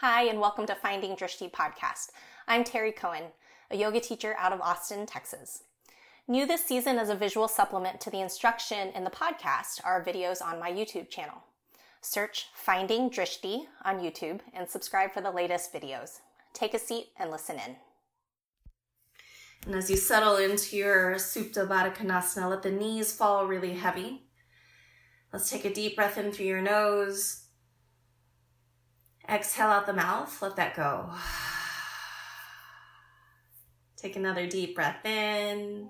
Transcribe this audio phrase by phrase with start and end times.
[0.00, 2.10] Hi, and welcome to Finding Drishti podcast.
[2.46, 3.22] I'm Terry Cohen,
[3.70, 5.62] a yoga teacher out of Austin, Texas.
[6.28, 10.42] New this season as a visual supplement to the instruction in the podcast are videos
[10.42, 11.42] on my YouTube channel.
[12.02, 16.18] Search Finding Drishti on YouTube and subscribe for the latest videos.
[16.52, 17.76] Take a seat and listen in.
[19.64, 24.24] And as you settle into your Supta Baddha Konasana, let the knees fall really heavy.
[25.32, 27.45] Let's take a deep breath in through your nose
[29.28, 31.10] Exhale out the mouth, let that go.
[33.96, 35.88] Take another deep breath in.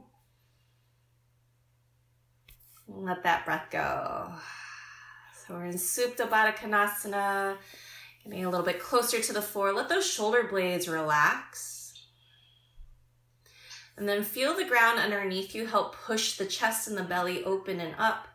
[2.89, 4.33] Let that breath go.
[5.47, 7.57] So we're in Supta Baddha Konasana,
[8.25, 9.73] getting a little bit closer to the floor.
[9.73, 11.95] Let those shoulder blades relax.
[13.97, 17.81] And then feel the ground underneath you help push the chest and the belly open
[17.81, 18.29] and up.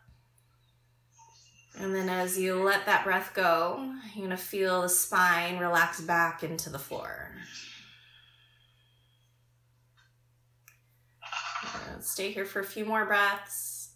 [1.78, 6.00] And then as you let that breath go, you're going to feel the spine relax
[6.00, 7.32] back into the floor.
[11.24, 13.94] Uh, stay here for a few more breaths.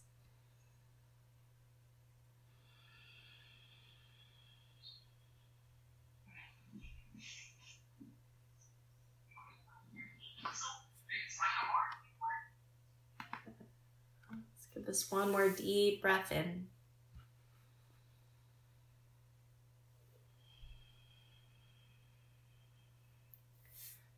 [14.32, 16.66] Let's give this one more deep breath in.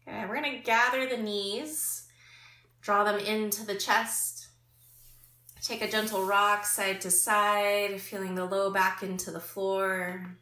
[0.08, 2.04] We're gonna gather the knees,
[2.80, 4.48] draw them into the chest.
[5.62, 10.36] Take a gentle rock side to side, feeling the low back into the floor.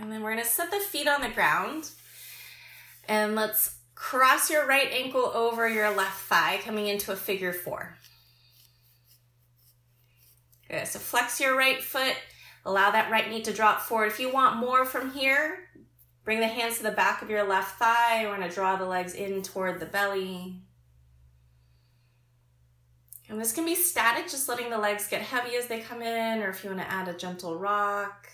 [0.00, 1.90] And then we're gonna set the feet on the ground.
[3.08, 7.96] And let's cross your right ankle over your left thigh, coming into a figure four.
[10.68, 12.16] Good, so flex your right foot,
[12.64, 14.06] Allow that right knee to drop forward.
[14.06, 15.68] If you want more from here,
[16.24, 18.24] bring the hands to the back of your left thigh.
[18.24, 20.60] We're going to draw the legs in toward the belly.
[23.28, 26.42] And this can be static, just letting the legs get heavy as they come in,
[26.42, 28.28] or if you want to add a gentle rock.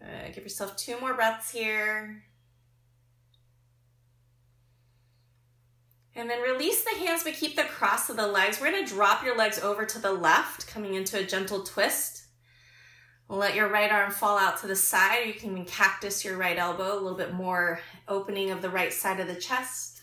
[0.00, 0.34] Good.
[0.34, 2.22] Give yourself two more breaths here.
[6.18, 8.60] And then release the hands, but keep the cross of the legs.
[8.60, 12.24] We're gonna drop your legs over to the left, coming into a gentle twist.
[13.28, 15.26] let your right arm fall out to the side.
[15.26, 17.78] You can even cactus your right elbow, a little bit more
[18.08, 20.00] opening of the right side of the chest.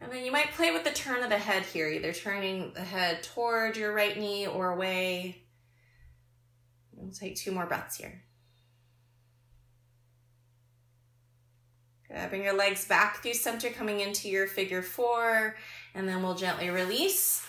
[0.00, 2.80] And then you might play with the turn of the head here, either turning the
[2.80, 5.42] head toward your right knee or away.
[6.94, 8.22] We'll take two more breaths here.
[12.28, 15.56] Bring your legs back through center, coming into your figure four,
[15.94, 17.44] and then we'll gently release.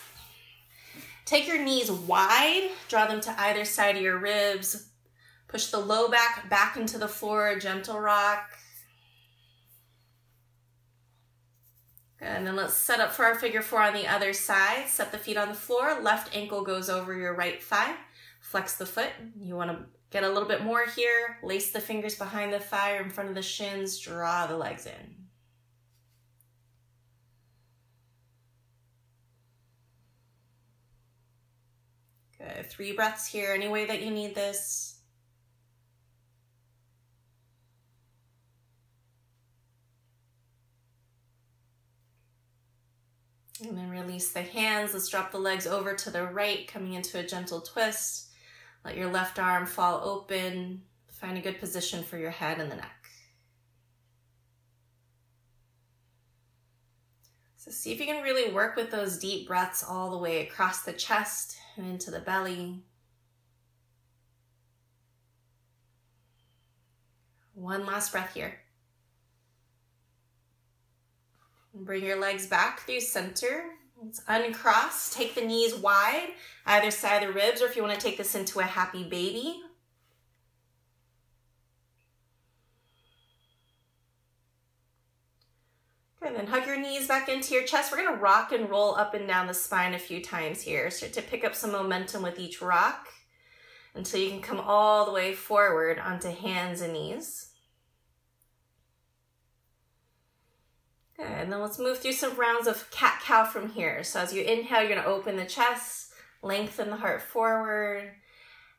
[1.26, 4.90] Take your knees wide, draw them to either side of your ribs.
[5.48, 8.50] Push the low back back into the floor, gentle rock.
[12.20, 14.88] And then let's set up for our figure four on the other side.
[14.88, 16.00] Set the feet on the floor.
[16.02, 17.96] Left ankle goes over your right thigh.
[18.40, 19.12] Flex the foot.
[19.40, 21.40] You want to Get a little bit more here.
[21.42, 23.98] Lace the fingers behind the thigh in front of the shins.
[23.98, 25.16] Draw the legs in.
[32.38, 32.70] Good.
[32.70, 35.00] Three breaths here, any way that you need this.
[43.64, 44.94] And then release the hands.
[44.94, 48.23] Let's drop the legs over to the right, coming into a gentle twist.
[48.86, 50.82] Let your left arm fall open.
[51.08, 53.08] Find a good position for your head and the neck.
[57.56, 60.84] So see if you can really work with those deep breaths all the way across
[60.84, 62.84] the chest and into the belly.
[67.54, 68.60] One last breath here.
[71.74, 73.64] bring your legs back through center.
[74.04, 75.14] Let's uncross.
[75.14, 76.30] Take the knees wide,
[76.66, 79.04] either side of the ribs, or if you want to take this into a happy
[79.04, 79.62] baby.
[86.22, 87.92] And then hug your knees back into your chest.
[87.92, 90.90] We're going to rock and roll up and down the spine a few times here.
[90.90, 93.08] Start to pick up some momentum with each rock
[93.94, 97.53] until you can come all the way forward onto hands and knees.
[101.20, 104.04] And then let's move through some rounds of cat-cow from here.
[104.04, 106.12] So as you inhale, you're gonna open the chest,
[106.42, 108.12] lengthen the heart forward.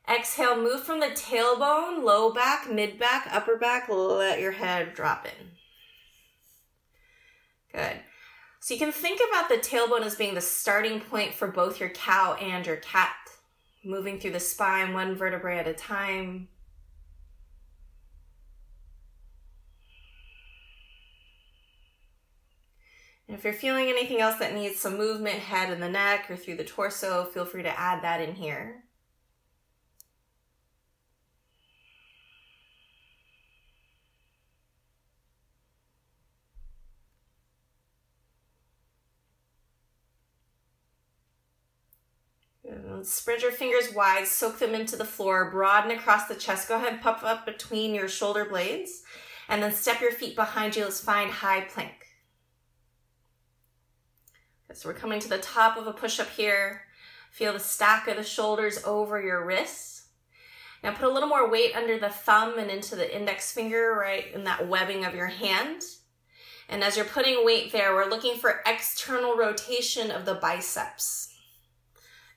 [0.07, 3.89] Exhale, move from the tailbone, low back, mid back, upper back.
[3.89, 5.51] Let your head drop in.
[7.73, 8.01] Good.
[8.59, 11.89] So you can think about the tailbone as being the starting point for both your
[11.89, 13.15] cow and your cat.
[13.83, 16.49] Moving through the spine one vertebrae at a time.
[23.27, 26.35] And if you're feeling anything else that needs some movement, head and the neck or
[26.37, 28.83] through the torso, feel free to add that in here.
[43.03, 46.67] Spread your fingers wide, soak them into the floor, broaden across the chest.
[46.67, 49.03] Go ahead, puff up between your shoulder blades,
[49.47, 50.83] and then step your feet behind you.
[50.83, 52.04] Let's find high plank.
[54.73, 56.81] So we're coming to the top of a push up here.
[57.31, 60.07] Feel the stack of the shoulders over your wrists.
[60.83, 64.31] Now put a little more weight under the thumb and into the index finger, right
[64.33, 65.81] in that webbing of your hand.
[66.67, 71.33] And as you're putting weight there, we're looking for external rotation of the biceps.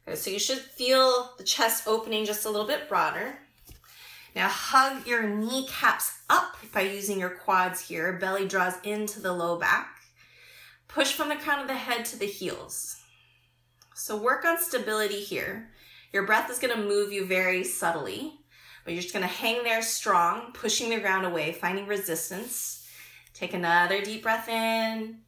[0.07, 3.39] Okay, so you should feel the chest opening just a little bit broader.
[4.35, 8.13] Now hug your kneecaps up by using your quads here.
[8.15, 9.98] Belly draws into the low back.
[10.89, 12.97] Push from the crown of the head to the heels.
[13.95, 15.71] So work on stability here.
[16.13, 18.33] Your breath is going to move you very subtly,
[18.85, 22.87] but you're just going to hang there strong, pushing the ground away, finding resistance.
[23.35, 25.19] Take another deep breath in.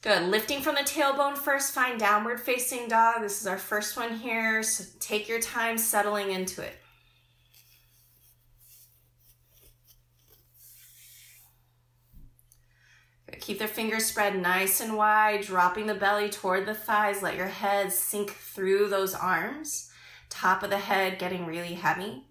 [0.00, 0.22] Good.
[0.28, 3.20] Lifting from the tailbone first, find downward facing dog.
[3.20, 4.62] This is our first one here.
[4.62, 6.74] So take your time settling into it.
[13.40, 17.22] Keep their fingers spread nice and wide, dropping the belly toward the thighs.
[17.22, 19.90] Let your head sink through those arms.
[20.30, 22.24] Top of the head getting really heavy.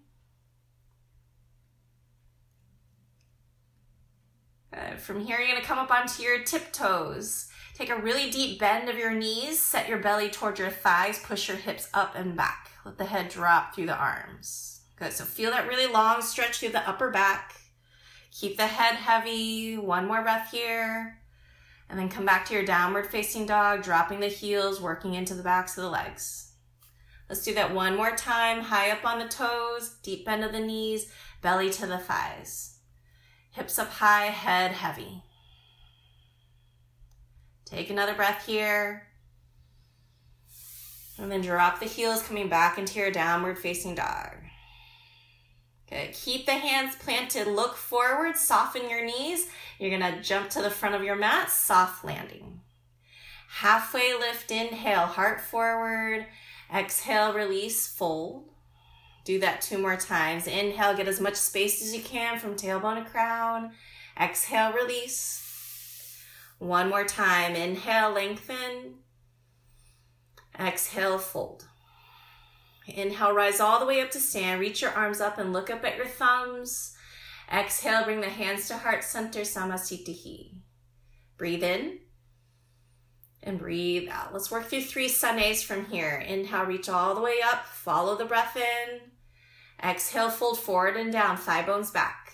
[4.72, 5.00] Good.
[5.00, 7.48] From here, you're going to come up onto your tiptoes.
[7.74, 9.60] Take a really deep bend of your knees.
[9.60, 11.20] Set your belly toward your thighs.
[11.20, 12.70] Push your hips up and back.
[12.84, 14.80] Let the head drop through the arms.
[14.96, 15.12] Good.
[15.12, 17.54] So feel that really long stretch through the upper back.
[18.38, 19.76] Keep the head heavy.
[19.76, 21.18] One more breath here.
[21.90, 25.42] And then come back to your downward facing dog, dropping the heels, working into the
[25.42, 26.52] backs of the legs.
[27.28, 28.60] Let's do that one more time.
[28.60, 31.10] High up on the toes, deep bend of the knees,
[31.42, 32.78] belly to the thighs.
[33.50, 35.24] Hips up high, head heavy.
[37.64, 39.08] Take another breath here.
[41.18, 44.36] And then drop the heels, coming back into your downward facing dog.
[45.88, 46.12] Good.
[46.12, 47.46] Keep the hands planted.
[47.46, 48.36] Look forward.
[48.36, 49.48] Soften your knees.
[49.78, 51.50] You're going to jump to the front of your mat.
[51.50, 52.60] Soft landing.
[53.48, 54.50] Halfway lift.
[54.50, 55.06] Inhale.
[55.06, 56.26] Heart forward.
[56.74, 57.32] Exhale.
[57.32, 57.86] Release.
[57.86, 58.50] Fold.
[59.24, 60.46] Do that two more times.
[60.46, 60.94] Inhale.
[60.94, 63.72] Get as much space as you can from tailbone to crown.
[64.20, 64.72] Exhale.
[64.72, 66.22] Release.
[66.58, 67.54] One more time.
[67.54, 68.10] Inhale.
[68.10, 68.96] Lengthen.
[70.60, 71.18] Exhale.
[71.18, 71.67] Fold.
[72.88, 74.60] Inhale, rise all the way up to stand.
[74.60, 76.96] Reach your arms up and look up at your thumbs.
[77.52, 80.60] Exhale, bring the hands to heart center, Samasthiti.
[81.36, 81.98] Breathe in
[83.42, 84.32] and breathe out.
[84.32, 86.24] Let's work through three sun A's from here.
[86.26, 87.66] Inhale, reach all the way up.
[87.66, 89.00] Follow the breath in.
[89.82, 92.32] Exhale, fold forward and down, thigh bones back.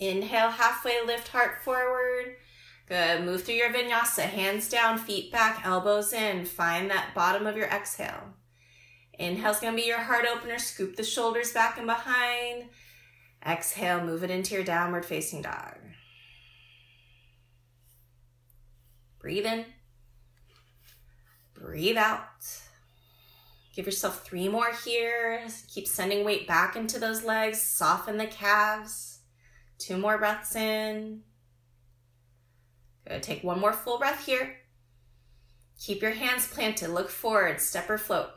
[0.00, 2.36] Inhale, halfway lift, heart forward.
[2.88, 3.24] Good.
[3.24, 4.22] Move through your vinyasa.
[4.22, 6.44] Hands down, feet back, elbows in.
[6.44, 8.34] Find that bottom of your exhale.
[9.20, 10.58] Inhale's gonna be your heart opener.
[10.58, 12.70] Scoop the shoulders back and behind.
[13.46, 15.76] Exhale, move it into your downward facing dog.
[19.18, 19.66] Breathe in.
[21.52, 22.24] Breathe out.
[23.76, 25.46] Give yourself three more here.
[25.68, 27.60] Keep sending weight back into those legs.
[27.60, 29.18] Soften the calves.
[29.78, 31.20] Two more breaths in.
[33.06, 33.22] Good.
[33.22, 34.56] Take one more full breath here.
[35.78, 36.88] Keep your hands planted.
[36.88, 37.60] Look forward.
[37.60, 38.30] Step or float.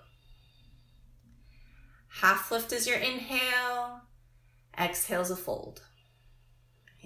[2.21, 4.01] Half lift is your inhale.
[4.79, 5.81] Exhale is a fold.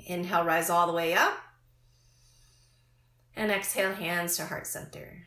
[0.06, 1.34] Inhale, rise all the way up.
[3.36, 5.24] And exhale, hands to heart center.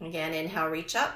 [0.00, 1.14] Again, inhale, reach up.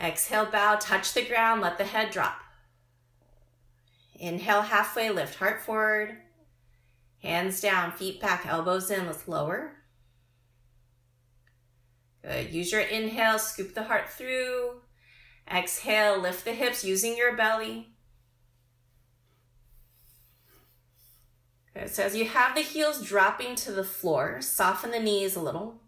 [0.00, 2.38] Exhale, bow, touch the ground, let the head drop.
[4.14, 6.16] Inhale, halfway lift, heart forward.
[7.22, 9.06] Hands down, feet back, elbows in.
[9.06, 9.72] Let's lower.
[12.22, 12.52] Good.
[12.52, 14.80] Use your inhale, scoop the heart through.
[15.50, 17.88] Exhale, lift the hips using your belly.
[21.74, 21.90] Good.
[21.90, 25.80] So as you have the heels dropping to the floor, soften the knees a little.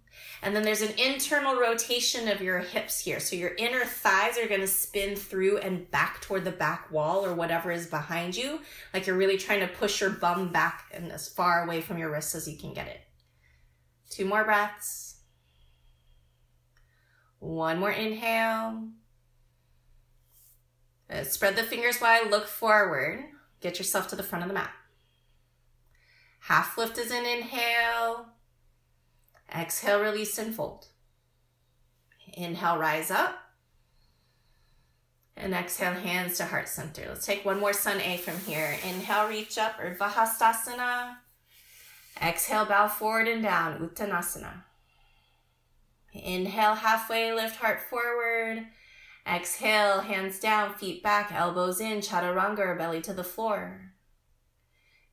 [0.42, 3.18] And then there's an internal rotation of your hips here.
[3.18, 7.25] So your inner thighs are going to spin through and back toward the back wall
[7.25, 8.61] or whatever is behind you.
[8.92, 12.11] Like you're really trying to push your bum back and as far away from your
[12.11, 13.00] wrists as you can get it.
[14.11, 15.16] Two more breaths.
[17.38, 18.88] One more inhale.
[21.14, 23.25] Uh, spread the fingers wide, look forward.
[23.61, 24.71] Get yourself to the front of the mat.
[26.40, 28.26] Half lift is an inhale.
[29.54, 30.88] Exhale, release and fold.
[32.33, 33.38] Inhale, rise up.
[35.37, 37.04] And exhale, hands to heart center.
[37.09, 38.76] Let's take one more sun A from here.
[38.85, 41.16] Inhale, reach up, Urdhva Hastasana.
[42.21, 44.62] Exhale, bow forward and down, Uttanasana.
[46.12, 48.66] Inhale, halfway lift heart forward.
[49.26, 53.93] Exhale, hands down, feet back, elbows in, chaturanga, belly to the floor.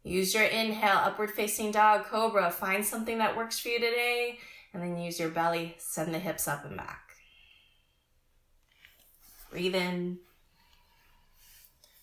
[0.04, 2.52] Use your inhale, upward facing dog, cobra.
[2.52, 4.40] Find something that works for you today,
[4.74, 7.12] and then use your belly, send the hips up and back.
[9.52, 10.20] Breathe in.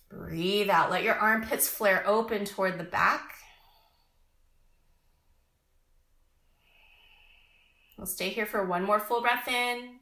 [0.09, 0.91] Breathe out.
[0.91, 3.35] Let your armpits flare open toward the back.
[7.97, 9.98] We'll stay here for one more full breath in.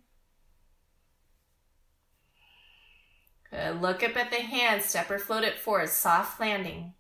[3.51, 3.81] Good.
[3.81, 4.85] Look up at the hands.
[4.85, 5.89] Step or float it forward.
[5.89, 6.95] Soft landing.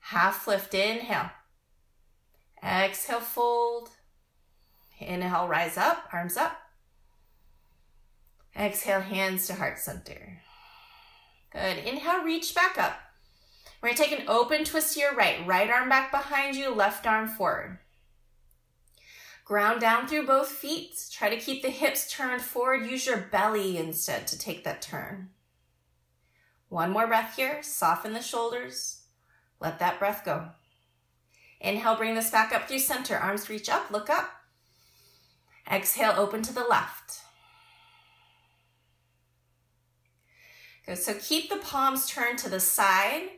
[0.00, 0.74] Half lift.
[0.74, 1.30] Inhale.
[2.62, 3.90] Exhale, fold.
[4.98, 6.08] Inhale, rise up.
[6.12, 6.58] Arms up.
[8.56, 10.38] Exhale, hands to heart center.
[11.52, 11.78] Good.
[11.78, 12.98] Inhale, reach back up.
[13.80, 15.44] We're going to take an open twist to your right.
[15.44, 17.78] Right arm back behind you, left arm forward.
[19.44, 20.94] Ground down through both feet.
[21.10, 22.86] Try to keep the hips turned forward.
[22.86, 25.30] Use your belly instead to take that turn.
[26.68, 27.62] One more breath here.
[27.62, 29.02] Soften the shoulders.
[29.60, 30.48] Let that breath go.
[31.60, 33.16] Inhale, bring this back up through center.
[33.16, 34.30] Arms reach up, look up.
[35.70, 37.20] Exhale, open to the left.
[40.86, 40.98] Good.
[40.98, 43.28] So keep the palms turned to the side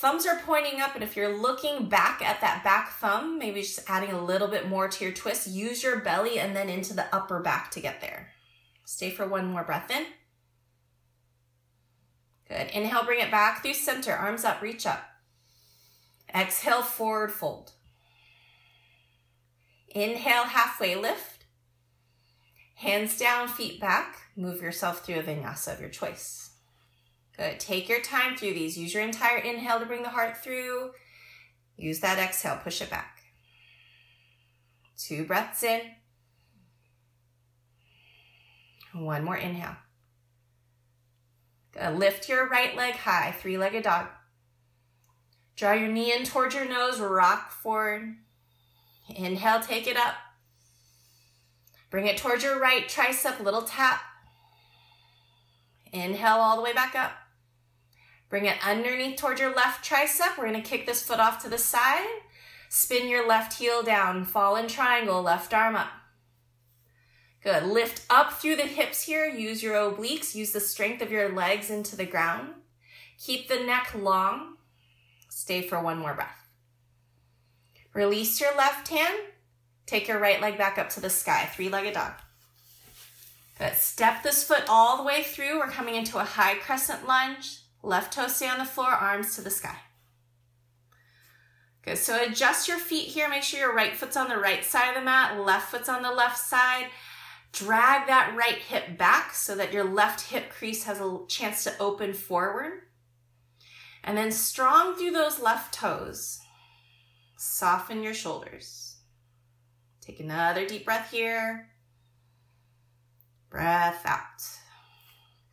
[0.00, 3.90] Thumbs are pointing up, and if you're looking back at that back thumb, maybe just
[3.90, 7.12] adding a little bit more to your twist, use your belly and then into the
[7.12, 8.28] upper back to get there.
[8.84, 10.06] Stay for one more breath in.
[12.48, 12.68] Good.
[12.70, 15.02] Inhale, bring it back through center, arms up, reach up.
[16.32, 17.72] Exhale, forward fold.
[19.88, 21.44] Inhale, halfway lift.
[22.76, 24.16] Hands down, feet back.
[24.36, 26.47] Move yourself through a vinyasa of your choice.
[27.38, 27.60] Good.
[27.60, 28.76] Take your time through these.
[28.76, 30.90] Use your entire inhale to bring the heart through.
[31.76, 33.22] Use that exhale, push it back.
[34.96, 35.80] Two breaths in.
[38.92, 39.76] One more inhale.
[41.92, 44.08] Lift your right leg high, three legged dog.
[45.54, 48.16] Draw your knee in towards your nose, rock forward.
[49.14, 50.14] Inhale, take it up.
[51.90, 54.00] Bring it towards your right tricep, little tap.
[55.92, 57.12] Inhale all the way back up.
[58.28, 60.36] Bring it underneath toward your left tricep.
[60.36, 62.06] We're going to kick this foot off to the side.
[62.68, 64.24] Spin your left heel down.
[64.24, 65.22] Fallen triangle.
[65.22, 65.88] Left arm up.
[67.42, 67.62] Good.
[67.64, 69.26] Lift up through the hips here.
[69.26, 70.34] Use your obliques.
[70.34, 72.50] Use the strength of your legs into the ground.
[73.18, 74.56] Keep the neck long.
[75.30, 76.48] Stay for one more breath.
[77.94, 79.18] Release your left hand.
[79.86, 81.48] Take your right leg back up to the sky.
[81.54, 82.12] Three-legged dog.
[83.58, 83.74] Good.
[83.74, 85.58] Step this foot all the way through.
[85.58, 87.60] We're coming into a high crescent lunge.
[87.82, 89.76] Left toe stay on the floor, arms to the sky.
[91.82, 93.28] Good, so adjust your feet here.
[93.28, 96.02] Make sure your right foot's on the right side of the mat, left foot's on
[96.02, 96.86] the left side.
[97.52, 101.78] Drag that right hip back so that your left hip crease has a chance to
[101.80, 102.82] open forward.
[104.04, 106.40] And then strong through those left toes.
[107.36, 108.96] Soften your shoulders.
[110.00, 111.68] Take another deep breath here.
[113.50, 114.57] Breath out.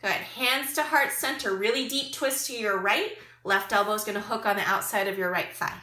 [0.01, 0.11] Good.
[0.11, 1.55] Hands to heart center.
[1.55, 3.17] Really deep twist to your right.
[3.43, 5.77] Left elbow is going to hook on the outside of your right thigh.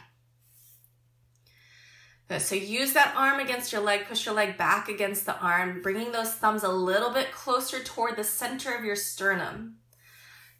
[2.29, 2.41] Good.
[2.41, 4.05] So use that arm against your leg.
[4.07, 8.15] Push your leg back against the arm, bringing those thumbs a little bit closer toward
[8.15, 9.77] the center of your sternum.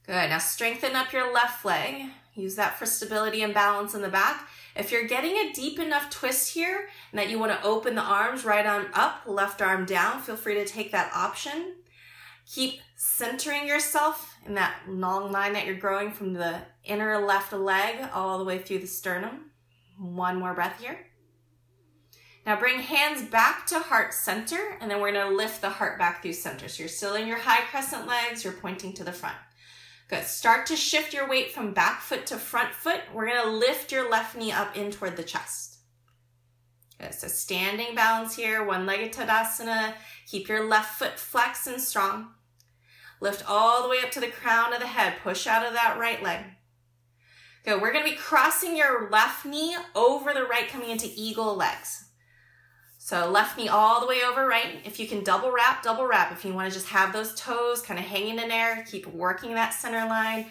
[0.05, 0.29] Good.
[0.29, 2.09] Now strengthen up your left leg.
[2.35, 4.49] Use that for stability and balance in the back.
[4.75, 8.01] If you're getting a deep enough twist here and that you want to open the
[8.01, 11.75] arms, right arm up, left arm down, feel free to take that option.
[12.51, 17.97] Keep centering yourself in that long line that you're growing from the inner left leg
[18.13, 19.51] all the way through the sternum.
[19.99, 20.97] One more breath here.
[22.45, 26.21] Now bring hands back to heart center, and then we're gonna lift the heart back
[26.21, 26.69] through center.
[26.69, 29.35] So you're still in your high crescent legs, you're pointing to the front.
[30.07, 30.23] Good.
[30.23, 33.01] Start to shift your weight from back foot to front foot.
[33.13, 35.79] We're gonna lift your left knee up in toward the chest.
[37.01, 37.13] Good.
[37.13, 39.93] So standing balance here, one-legged Tadasana.
[40.25, 42.29] Keep your left foot flexed and strong.
[43.23, 45.15] Lift all the way up to the crown of the head.
[45.23, 46.43] Push out of that right leg.
[47.63, 47.81] Good.
[47.81, 52.03] We're going to be crossing your left knee over the right, coming into eagle legs.
[52.97, 54.81] So left knee all the way over right.
[54.83, 56.33] If you can double wrap, double wrap.
[56.33, 59.53] If you want to just have those toes kind of hanging in air, keep working
[59.53, 60.47] that center line.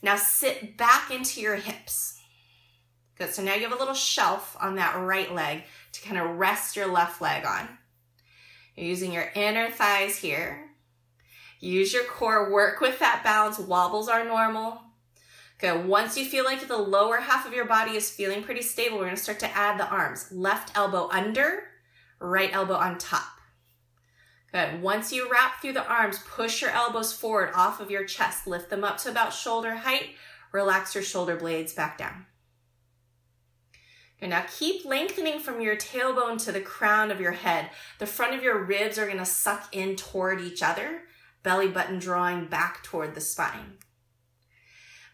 [0.00, 2.18] Now sit back into your hips.
[3.18, 3.34] Good.
[3.34, 6.74] So now you have a little shelf on that right leg to kind of rest
[6.74, 7.68] your left leg on.
[8.76, 10.63] You're using your inner thighs here.
[11.64, 13.58] Use your core, work with that balance.
[13.58, 14.82] Wobbles are normal.
[15.58, 15.86] Good.
[15.86, 19.04] Once you feel like the lower half of your body is feeling pretty stable, we're
[19.04, 20.30] going to start to add the arms.
[20.30, 21.62] Left elbow under,
[22.20, 23.38] right elbow on top.
[24.52, 24.82] Good.
[24.82, 28.46] Once you wrap through the arms, push your elbows forward off of your chest.
[28.46, 30.10] Lift them up to about shoulder height.
[30.52, 32.26] Relax your shoulder blades back down.
[34.18, 37.70] Okay, now keep lengthening from your tailbone to the crown of your head.
[37.98, 41.02] The front of your ribs are going to suck in toward each other,
[41.44, 43.74] belly button drawing back toward the spine.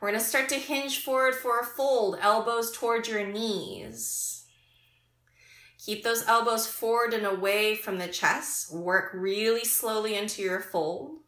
[0.01, 4.47] We're going to start to hinge forward for a fold, elbows toward your knees.
[5.85, 8.73] Keep those elbows forward and away from the chest.
[8.73, 11.19] Work really slowly into your fold.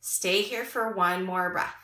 [0.00, 1.74] Stay here for one more breath.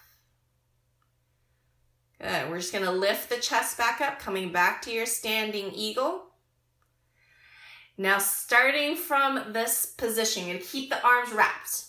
[2.20, 2.50] Good.
[2.50, 6.24] We're just going to lift the chest back up, coming back to your standing eagle.
[7.96, 11.87] Now, starting from this position, you're going to keep the arms wrapped.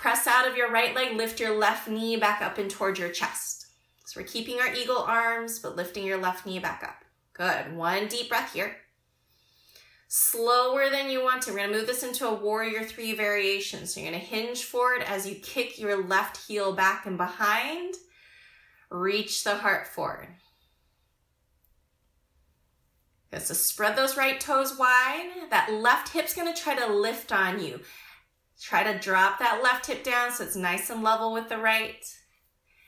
[0.00, 3.10] Press out of your right leg, lift your left knee back up and towards your
[3.10, 3.66] chest.
[4.06, 7.04] So we're keeping our eagle arms, but lifting your left knee back up.
[7.34, 7.76] Good.
[7.76, 8.76] One deep breath here.
[10.08, 11.50] Slower than you want to.
[11.50, 13.86] We're going to move this into a warrior three variation.
[13.86, 17.94] So you're going to hinge forward as you kick your left heel back and behind
[18.90, 20.26] Reach the heart forward.
[23.30, 25.30] Good, so spread those right toes wide.
[25.50, 27.80] That left hip's gonna try to lift on you.
[28.60, 32.04] Try to drop that left hip down so it's nice and level with the right.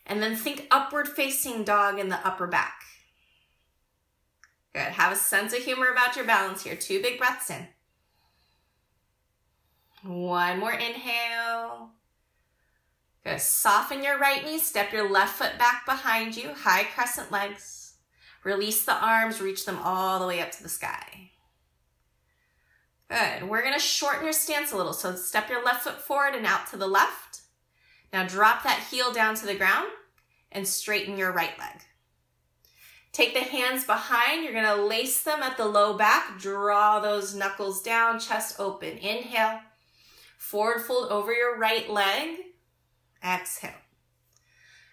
[0.07, 2.83] And then think upward facing dog in the upper back.
[4.75, 4.83] Good.
[4.83, 6.77] Have a sense of humor about your balance here.
[6.77, 7.69] Two big breaths in.
[10.05, 11.91] One more inhale.
[13.25, 13.41] Good.
[13.41, 17.95] Soften your right knee, step your left foot back behind you, high crescent legs.
[18.45, 21.32] Release the arms, reach them all the way up to the sky.
[23.13, 23.47] Good.
[23.47, 24.95] We're going to shorten your stance a little.
[24.95, 27.43] So step your left foot forward and out to the left.
[28.11, 29.89] Now drop that heel down to the ground
[30.51, 31.83] and straighten your right leg.
[33.13, 34.43] Take the hands behind.
[34.43, 36.39] You're going to lace them at the low back.
[36.41, 38.97] Draw those knuckles down, chest open.
[38.97, 39.61] Inhale.
[40.39, 42.39] Forward fold over your right leg.
[43.23, 43.73] Exhale.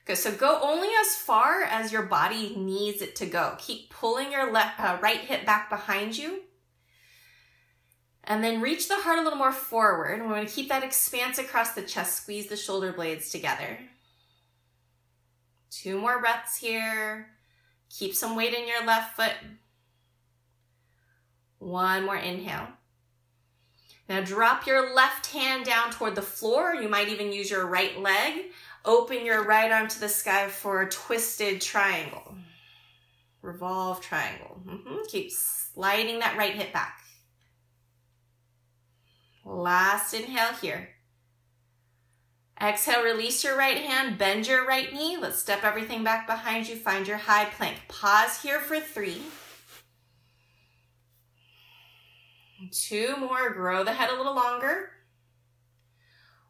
[0.04, 3.56] Good, so go only as far as your body needs it to go.
[3.60, 6.42] Keep pulling your left, uh, right hip back behind you.
[8.30, 10.22] And then reach the heart a little more forward.
[10.22, 12.16] We're going to keep that expanse across the chest.
[12.16, 13.80] Squeeze the shoulder blades together.
[15.72, 17.28] Two more breaths here.
[17.90, 19.34] Keep some weight in your left foot.
[21.58, 22.68] One more inhale.
[24.08, 26.76] Now drop your left hand down toward the floor.
[26.76, 28.46] You might even use your right leg.
[28.86, 32.36] Open your right arm to the sky for a twisted triangle.
[33.42, 34.62] Revolve triangle.
[34.68, 34.98] Mm-hmm.
[35.08, 37.02] Keep sliding that right hip back.
[39.50, 40.90] Last inhale here.
[42.62, 45.18] Exhale, release your right hand, bend your right knee.
[45.20, 46.76] Let's step everything back behind you.
[46.76, 47.78] Find your high plank.
[47.88, 49.24] Pause here for three.
[52.72, 54.92] Two more, grow the head a little longer.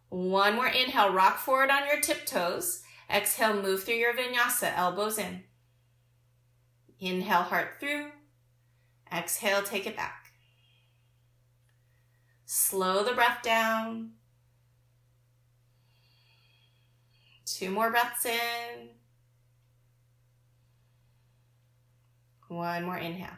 [0.09, 2.81] One more inhale, rock forward on your tiptoes.
[3.09, 5.43] Exhale, move through your vinyasa, elbows in.
[6.99, 8.07] Inhale, heart through.
[9.09, 10.18] Exhale, take it back.
[12.51, 14.13] Slow the breath down.
[17.45, 18.89] Two more breaths in.
[22.47, 23.37] One more inhale.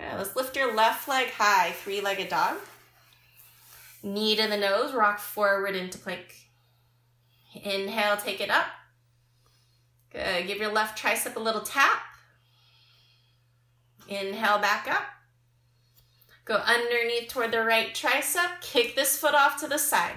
[0.00, 2.56] Okay, let's lift your left leg high, three-legged dog.
[4.02, 6.34] Knee to the nose, rock forward into plank.
[7.54, 8.66] Inhale, take it up.
[10.12, 12.02] Good, give your left tricep a little tap.
[14.08, 15.04] Inhale, back up.
[16.50, 18.60] Go underneath toward the right tricep.
[18.60, 20.16] Kick this foot off to the side.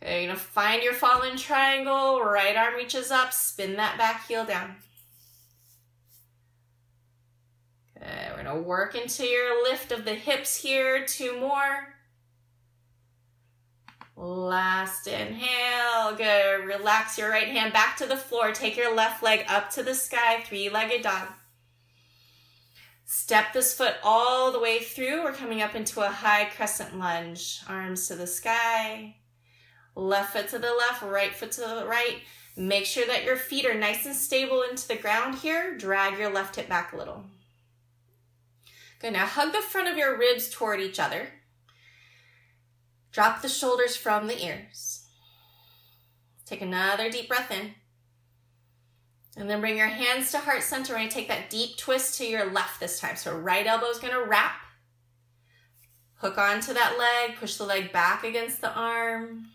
[0.00, 2.22] Okay, you're gonna find your fallen triangle.
[2.22, 3.32] Right arm reaches up.
[3.32, 4.76] Spin that back heel down.
[7.96, 11.04] Okay, we're gonna work into your lift of the hips here.
[11.04, 11.96] Two more.
[14.14, 16.14] Last inhale.
[16.16, 16.66] Good.
[16.66, 18.52] Relax your right hand back to the floor.
[18.52, 20.44] Take your left leg up to the sky.
[20.46, 21.26] Three legged dog.
[23.14, 25.22] Step this foot all the way through.
[25.22, 27.60] We're coming up into a high crescent lunge.
[27.68, 29.16] Arms to the sky.
[29.94, 32.20] Left foot to the left, right foot to the right.
[32.56, 35.76] Make sure that your feet are nice and stable into the ground here.
[35.76, 37.26] Drag your left hip back a little.
[38.98, 39.12] Good.
[39.12, 41.28] Now hug the front of your ribs toward each other.
[43.12, 45.04] Drop the shoulders from the ears.
[46.46, 47.74] Take another deep breath in.
[49.36, 50.92] And then bring your hands to heart center.
[50.92, 53.16] We're going to take that deep twist to your left this time.
[53.16, 54.56] So right elbow is going to wrap.
[56.16, 57.38] Hook onto that leg.
[57.38, 59.48] Push the leg back against the arm.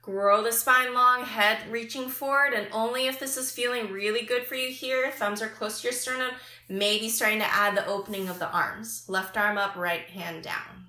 [0.00, 2.54] Grow the spine long, head reaching forward.
[2.54, 5.88] And only if this is feeling really good for you here, thumbs are close to
[5.88, 6.30] your sternum,
[6.68, 9.04] maybe starting to add the opening of the arms.
[9.08, 10.86] Left arm up, right hand down.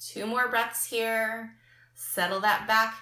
[0.00, 1.54] Two more breaths here.
[1.94, 2.94] Settle that back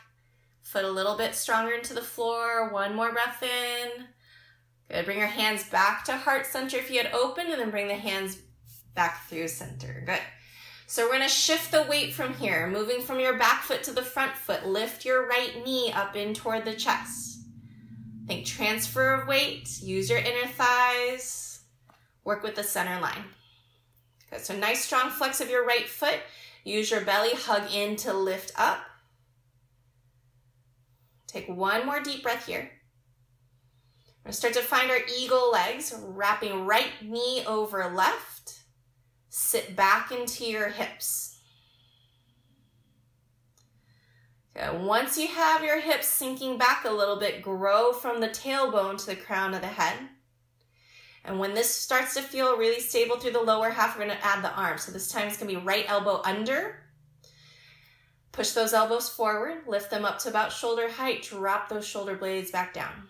[0.76, 2.68] foot a little bit stronger into the floor.
[2.68, 4.04] One more breath in.
[4.90, 5.06] Good.
[5.06, 7.94] Bring your hands back to heart center if you had opened, and then bring the
[7.94, 8.36] hands
[8.94, 10.02] back through center.
[10.04, 10.20] Good.
[10.86, 13.92] So we're going to shift the weight from here, moving from your back foot to
[13.92, 14.66] the front foot.
[14.66, 17.38] Lift your right knee up in toward the chest.
[18.26, 19.80] Think transfer of weight.
[19.80, 21.60] Use your inner thighs.
[22.22, 23.24] Work with the center line.
[24.30, 24.40] Good.
[24.40, 26.18] So nice strong flex of your right foot.
[26.64, 28.80] Use your belly, hug in to lift up.
[31.36, 32.70] Take one more deep breath here.
[34.24, 38.60] We're to start to find our eagle legs, wrapping right knee over left.
[39.28, 41.38] Sit back into your hips.
[44.56, 48.96] Okay, once you have your hips sinking back a little bit, grow from the tailbone
[48.96, 50.08] to the crown of the head.
[51.22, 54.42] And when this starts to feel really stable through the lower half, we're to add
[54.42, 54.78] the arm.
[54.78, 56.76] So this time it's to be right elbow under.
[58.36, 62.50] Push those elbows forward, lift them up to about shoulder height, drop those shoulder blades
[62.50, 63.08] back down.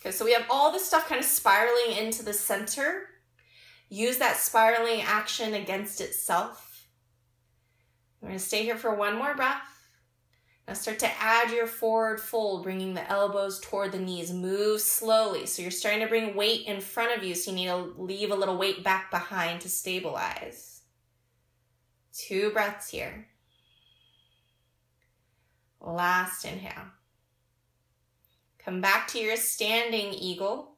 [0.00, 3.02] Okay, so we have all this stuff kind of spiraling into the center.
[3.90, 6.88] Use that spiraling action against itself.
[8.22, 9.86] We're to stay here for one more breath.
[10.66, 14.32] Now start to add your forward fold, bringing the elbows toward the knees.
[14.32, 15.44] Move slowly.
[15.44, 18.30] So you're starting to bring weight in front of you, so you need to leave
[18.30, 20.73] a little weight back behind to stabilize.
[22.16, 23.26] Two breaths here.
[25.80, 26.92] Last inhale.
[28.58, 30.76] Come back to your standing eagle.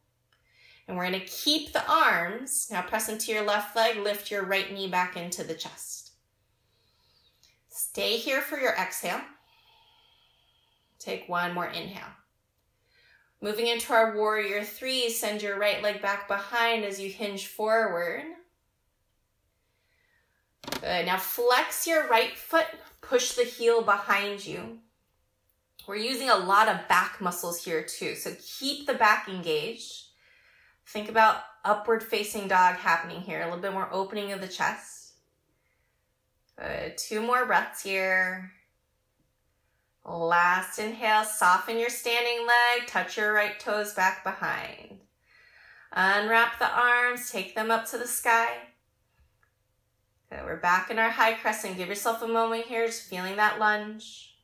[0.89, 2.69] And we're going to keep the arms.
[2.71, 6.13] Now press into your left leg, lift your right knee back into the chest.
[7.69, 9.21] Stay here for your exhale.
[10.99, 12.09] Take one more inhale.
[13.43, 18.23] Moving into our warrior three, send your right leg back behind as you hinge forward.
[20.73, 21.07] Good.
[21.07, 22.67] Now flex your right foot,
[23.01, 24.79] push the heel behind you.
[25.87, 30.07] We're using a lot of back muscles here too, so keep the back engaged.
[30.87, 35.15] Think about upward facing dog happening here, a little bit more opening of the chest.
[36.59, 36.97] Good.
[36.97, 38.53] Two more breaths here.
[40.05, 45.01] Last inhale, soften your standing leg, touch your right toes back behind.
[45.93, 48.49] Unwrap the arms, take them up to the sky.
[50.31, 51.77] We're back in our high crescent.
[51.77, 54.37] Give yourself a moment here, just feeling that lunge.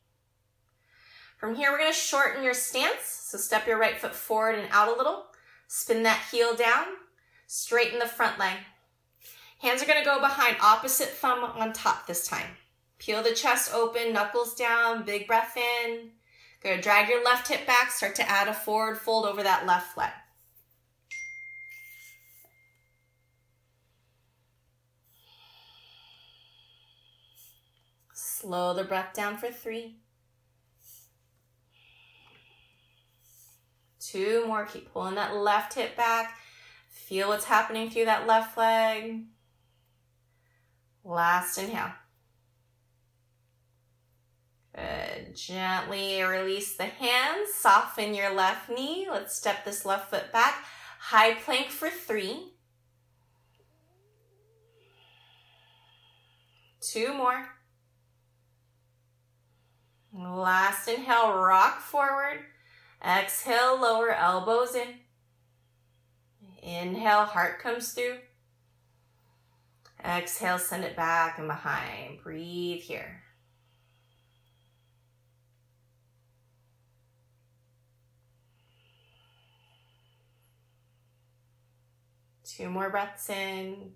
[1.37, 3.03] From here, we're gonna shorten your stance.
[3.03, 5.25] So step your right foot forward and out a little.
[5.67, 6.85] Spin that heel down.
[7.47, 8.57] Straighten the front leg.
[9.59, 12.57] Hands are gonna go behind, opposite thumb on top this time.
[12.97, 16.11] Peel the chest open, knuckles down, big breath in.
[16.61, 16.81] Good.
[16.81, 20.11] Drag your left hip back, start to add a forward fold over that left leg.
[28.43, 29.95] Slow the breath down for three.
[34.01, 34.65] Two more.
[34.65, 36.35] Keep pulling that left hip back.
[36.89, 39.21] Feel what's happening through that left leg.
[41.05, 41.93] Last inhale.
[44.75, 45.37] Good.
[45.37, 47.53] Gently release the hands.
[47.53, 49.07] Soften your left knee.
[49.09, 50.65] Let's step this left foot back.
[50.99, 52.51] High plank for three.
[56.81, 57.52] Two more.
[60.15, 62.39] Last inhale, rock forward.
[63.03, 64.99] Exhale, lower elbows in.
[66.61, 68.17] Inhale, heart comes through.
[70.05, 72.21] Exhale, send it back and behind.
[72.21, 73.23] Breathe here.
[82.45, 83.93] Two more breaths in.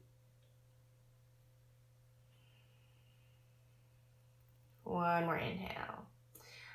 [4.84, 6.07] One more inhale.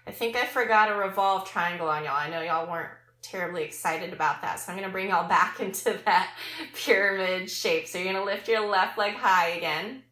[0.06, 2.16] I think I forgot a revolve triangle on y'all.
[2.16, 2.90] I know y'all weren't
[3.22, 4.58] terribly excited about that.
[4.58, 6.34] So I'm going to bring y'all back into that
[6.74, 7.86] pyramid shape.
[7.86, 10.02] So you're going to lift your left leg high again.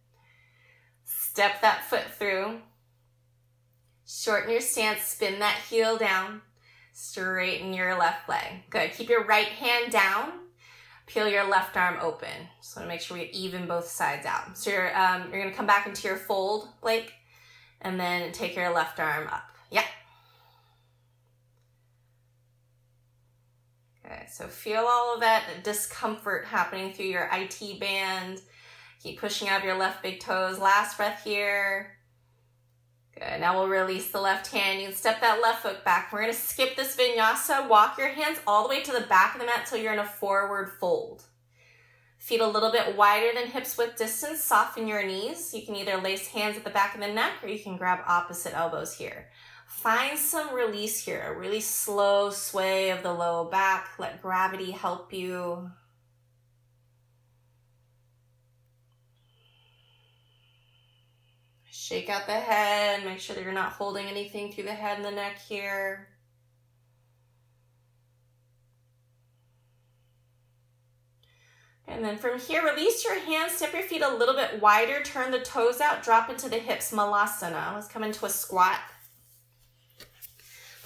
[1.04, 2.60] Step that foot through.
[4.06, 6.42] Shorten your stance, spin that heel down.
[6.92, 8.68] Straighten your left leg.
[8.68, 8.92] Good.
[8.92, 10.32] Keep your right hand down.
[11.06, 12.28] Peel your left arm open.
[12.60, 14.56] Just want to make sure we even both sides out.
[14.56, 17.12] So you're, um, you're going to come back into your fold, Blake,
[17.80, 19.49] and then take your left arm up.
[19.70, 19.84] Yeah.
[24.04, 28.40] Okay, so feel all of that discomfort happening through your IT band.
[29.02, 30.58] Keep pushing out your left big toes.
[30.58, 31.96] Last breath here.
[33.14, 33.40] Good.
[33.40, 34.80] Now we'll release the left hand.
[34.80, 36.12] You can step that left foot back.
[36.12, 37.68] We're going to skip this vinyasa.
[37.68, 39.98] Walk your hands all the way to the back of the mat until you're in
[39.98, 41.24] a forward fold.
[42.18, 44.44] Feet a little bit wider than hips width distance.
[44.44, 45.52] Soften your knees.
[45.54, 48.00] You can either lace hands at the back of the neck or you can grab
[48.06, 49.28] opposite elbows here.
[49.70, 53.92] Find some release here, a really slow sway of the low back.
[53.98, 55.70] Let gravity help you.
[61.70, 63.04] Shake out the head.
[63.04, 66.08] Make sure that you're not holding anything through the head and the neck here.
[71.86, 75.30] And then from here, release your hands, step your feet a little bit wider, turn
[75.30, 77.72] the toes out, drop into the hips, malasana.
[77.74, 78.80] Let's come into a squat.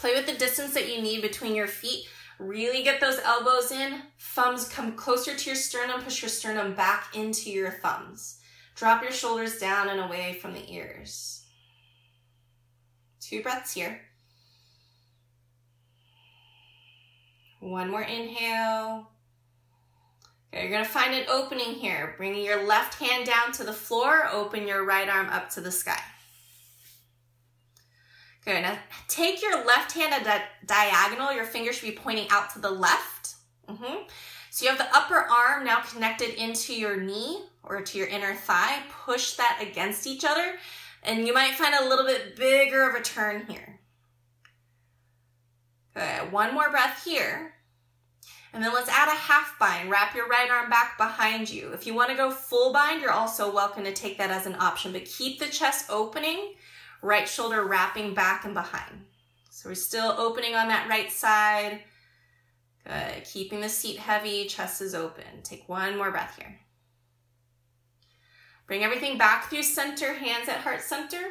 [0.04, 2.06] Play with the distance that you need between your feet.
[2.38, 4.02] Really get those elbows in.
[4.18, 6.02] Thumbs come closer to your sternum.
[6.02, 8.38] Push your sternum back into your thumbs.
[8.74, 11.46] Drop your shoulders down and away from the ears.
[13.18, 13.98] Two breaths here.
[17.60, 19.08] One more inhale.
[20.52, 22.12] Okay, you're gonna find an opening here.
[22.18, 25.72] Bringing your left hand down to the floor, open your right arm up to the
[25.72, 25.98] sky.
[28.44, 28.62] Good.
[28.62, 28.78] Now
[29.08, 31.32] take your left hand at a diagonal.
[31.32, 33.34] Your fingers should be pointing out to the left.
[33.68, 34.02] Mm-hmm.
[34.50, 38.34] So you have the upper arm now connected into your knee or to your inner
[38.34, 38.82] thigh.
[39.04, 40.56] Push that against each other.
[41.02, 43.80] And you might find a little bit bigger of a turn here.
[45.94, 46.32] Good.
[46.32, 47.54] One more breath here.
[48.52, 49.90] And then let's add a half bind.
[49.90, 51.72] Wrap your right arm back behind you.
[51.72, 54.56] If you want to go full bind, you're also welcome to take that as an
[54.60, 56.54] option, but keep the chest opening
[57.04, 59.04] right shoulder wrapping back and behind.
[59.50, 61.80] So we're still opening on that right side.
[62.86, 63.24] Good.
[63.24, 65.24] Keeping the seat heavy, chest is open.
[65.42, 66.58] Take one more breath here.
[68.66, 71.22] Bring everything back through center, hands at heart center.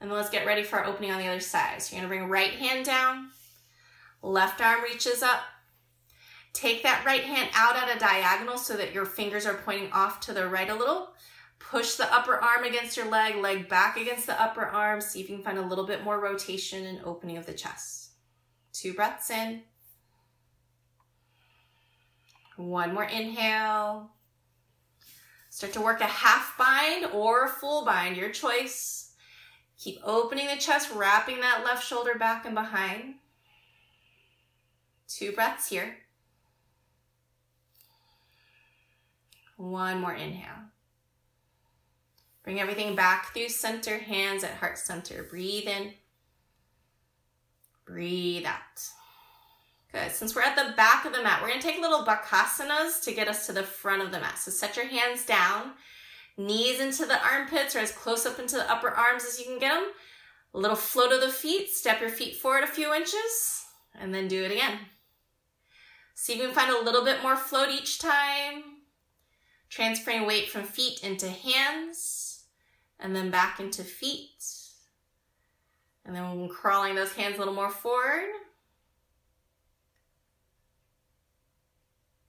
[0.00, 1.82] And then let's get ready for our opening on the other side.
[1.82, 3.30] So you're gonna bring right hand down,
[4.22, 5.40] left arm reaches up.
[6.52, 10.20] Take that right hand out at a diagonal so that your fingers are pointing off
[10.20, 11.12] to the right a little.
[11.58, 15.00] Push the upper arm against your leg, leg back against the upper arm.
[15.00, 18.12] See if you can find a little bit more rotation and opening of the chest.
[18.72, 19.62] Two breaths in.
[22.56, 24.10] One more inhale.
[25.50, 29.12] Start to work a half bind or a full bind, your choice.
[29.78, 33.14] Keep opening the chest, wrapping that left shoulder back and behind.
[35.06, 35.96] Two breaths here.
[39.56, 40.70] One more inhale.
[42.48, 45.22] Bring everything back through center, hands at heart center.
[45.22, 45.92] Breathe in.
[47.84, 48.88] Breathe out.
[49.92, 50.10] Good.
[50.12, 53.12] Since we're at the back of the mat, we're going to take little bakasanas to
[53.12, 54.38] get us to the front of the mat.
[54.38, 55.72] So set your hands down,
[56.38, 59.58] knees into the armpits or as close up into the upper arms as you can
[59.58, 59.90] get them.
[60.54, 61.68] A little float of the feet.
[61.68, 64.78] Step your feet forward a few inches and then do it again.
[66.14, 68.62] See if you can find a little bit more float each time.
[69.68, 72.27] Transferring weight from feet into hands
[73.00, 74.44] and then back into feet.
[76.04, 78.30] And then crawling those hands a little more forward.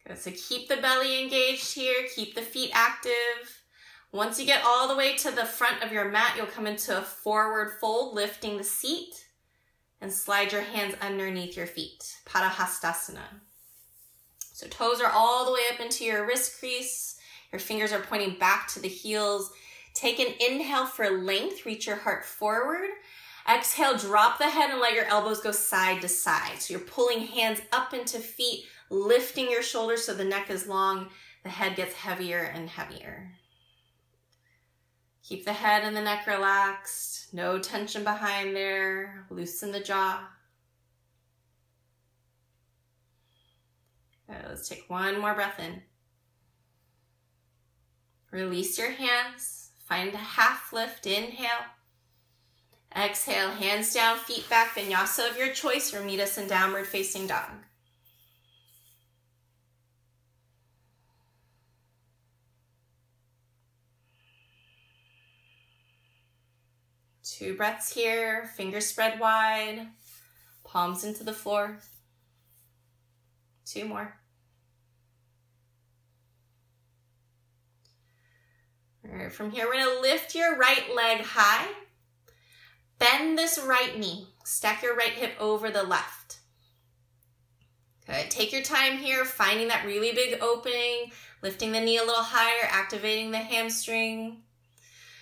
[0.05, 0.17] Good.
[0.17, 3.61] So keep the belly engaged here, keep the feet active.
[4.11, 6.97] Once you get all the way to the front of your mat, you'll come into
[6.97, 9.27] a forward fold, lifting the seat
[10.01, 12.17] and slide your hands underneath your feet.
[12.25, 13.41] Padahastasana.
[14.39, 17.17] So toes are all the way up into your wrist crease.
[17.51, 19.51] Your fingers are pointing back to the heels.
[19.99, 22.87] Take an inhale for length, reach your heart forward.
[23.53, 26.61] Exhale, drop the head and let your elbows go side to side.
[26.61, 31.09] So you're pulling hands up into feet, lifting your shoulders so the neck is long,
[31.43, 33.33] the head gets heavier and heavier.
[35.21, 39.25] Keep the head and the neck relaxed, no tension behind there.
[39.29, 40.29] Loosen the jaw.
[44.29, 45.81] Okay, let's take one more breath in.
[48.31, 49.58] Release your hands.
[49.89, 51.65] Find a half lift, inhale.
[52.95, 57.25] Exhale, hands down, feet back, vinyasa of your choice, or meet us in downward facing
[57.25, 57.49] dog.
[67.23, 69.87] Two breaths here, fingers spread wide,
[70.63, 71.79] palms into the floor.
[73.65, 74.18] Two more.
[79.11, 81.67] All right, from here, we're gonna lift your right leg high.
[82.99, 84.27] Bend this right knee.
[84.43, 86.39] Stack your right hip over the left.
[88.05, 88.29] Good.
[88.31, 92.67] Take your time here, finding that really big opening, lifting the knee a little higher,
[92.67, 94.41] activating the hamstring.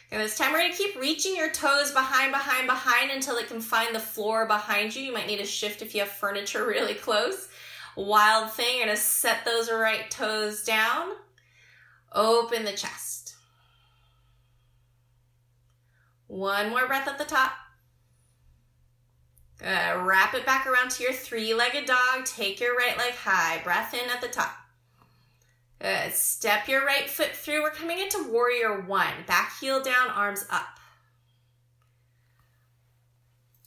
[0.10, 3.50] And this time we're going to keep reaching your toes behind, behind, behind until it
[3.50, 5.04] can find the floor behind you.
[5.04, 7.50] You might need to shift if you have furniture really close.
[7.98, 11.10] Wild thing, you're going to set those right toes down.
[12.14, 13.17] Open the chest.
[16.28, 17.54] One more breath at the top.
[19.60, 19.66] Good.
[19.66, 22.26] Wrap it back around to your three-legged dog.
[22.26, 23.62] Take your right leg high.
[23.64, 24.56] Breath in at the top.
[25.80, 26.14] Good.
[26.14, 27.64] Step your right foot through.
[27.64, 29.14] We're coming into warrior one.
[29.26, 30.80] Back heel down, arms up.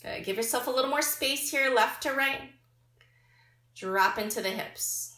[0.03, 0.25] Good.
[0.25, 2.53] Give yourself a little more space here, left to right.
[3.75, 5.17] Drop into the hips.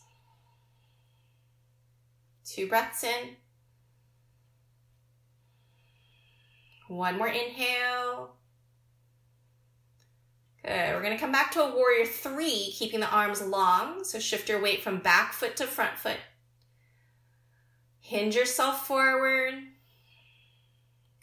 [2.44, 3.36] Two breaths in.
[6.92, 8.34] One more inhale.
[10.62, 10.94] Good.
[10.94, 14.04] We're going to come back to a warrior three, keeping the arms long.
[14.04, 16.18] So shift your weight from back foot to front foot.
[17.98, 19.54] Hinge yourself forward.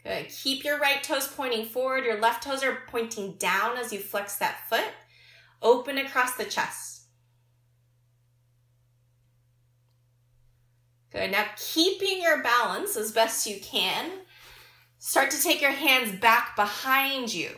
[0.02, 0.28] Good.
[0.30, 2.04] Keep your right toes pointing forward.
[2.04, 4.92] Your left toes are pointing down as you flex that foot.
[5.62, 7.02] Open across the chest.
[11.12, 11.30] Good.
[11.30, 14.10] Now, keeping your balance as best you can,
[15.00, 17.50] start to take your hands back behind you.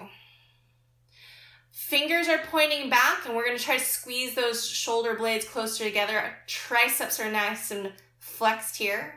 [1.71, 5.85] Fingers are pointing back, and we're going to try to squeeze those shoulder blades closer
[5.85, 6.35] together.
[6.47, 9.17] Triceps are nice and flexed here.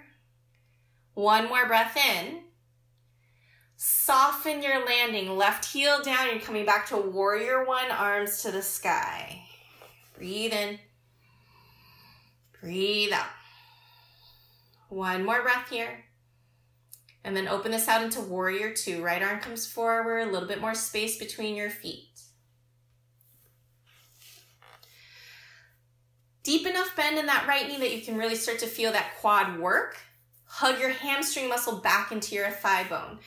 [1.13, 2.41] One more breath in.
[3.77, 5.38] Soften your landing.
[5.38, 6.27] Left heel down.
[6.31, 9.43] You're coming back to warrior one, arms to the sky.
[10.17, 10.79] Breathe in.
[12.59, 13.27] Breathe out.
[14.89, 16.05] One more breath here.
[17.25, 19.03] And then open this out into warrior two.
[19.03, 22.07] Right arm comes forward, a little bit more space between your feet.
[26.43, 29.15] Deep enough bend in that right knee that you can really start to feel that
[29.19, 29.97] quad work.
[30.45, 33.17] Hug your hamstring muscle back into your thigh bone.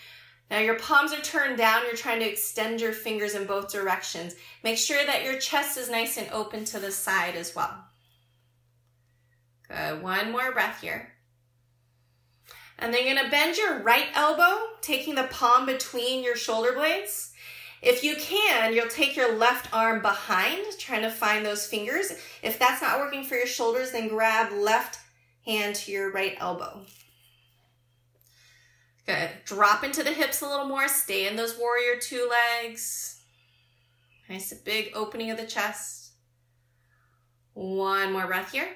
[0.49, 1.83] Now your palms are turned down.
[1.83, 4.37] You're trying to extend your fingers in both directions.
[4.63, 7.75] Make sure that your chest is nice and open to the side as well.
[9.67, 10.01] Good.
[10.01, 11.13] One more breath here.
[12.79, 17.33] And then you're to bend your right elbow, taking the palm between your shoulder blades.
[17.83, 22.13] If you can, you'll take your left arm behind, trying to find those fingers.
[22.43, 24.99] If that's not working for your shoulders, then grab left
[25.45, 26.83] hand to your right elbow.
[29.07, 29.31] Good.
[29.45, 30.87] Drop into the hips a little more.
[30.87, 33.21] Stay in those warrior two legs.
[34.29, 36.11] Nice big opening of the chest.
[37.55, 38.69] One more breath here.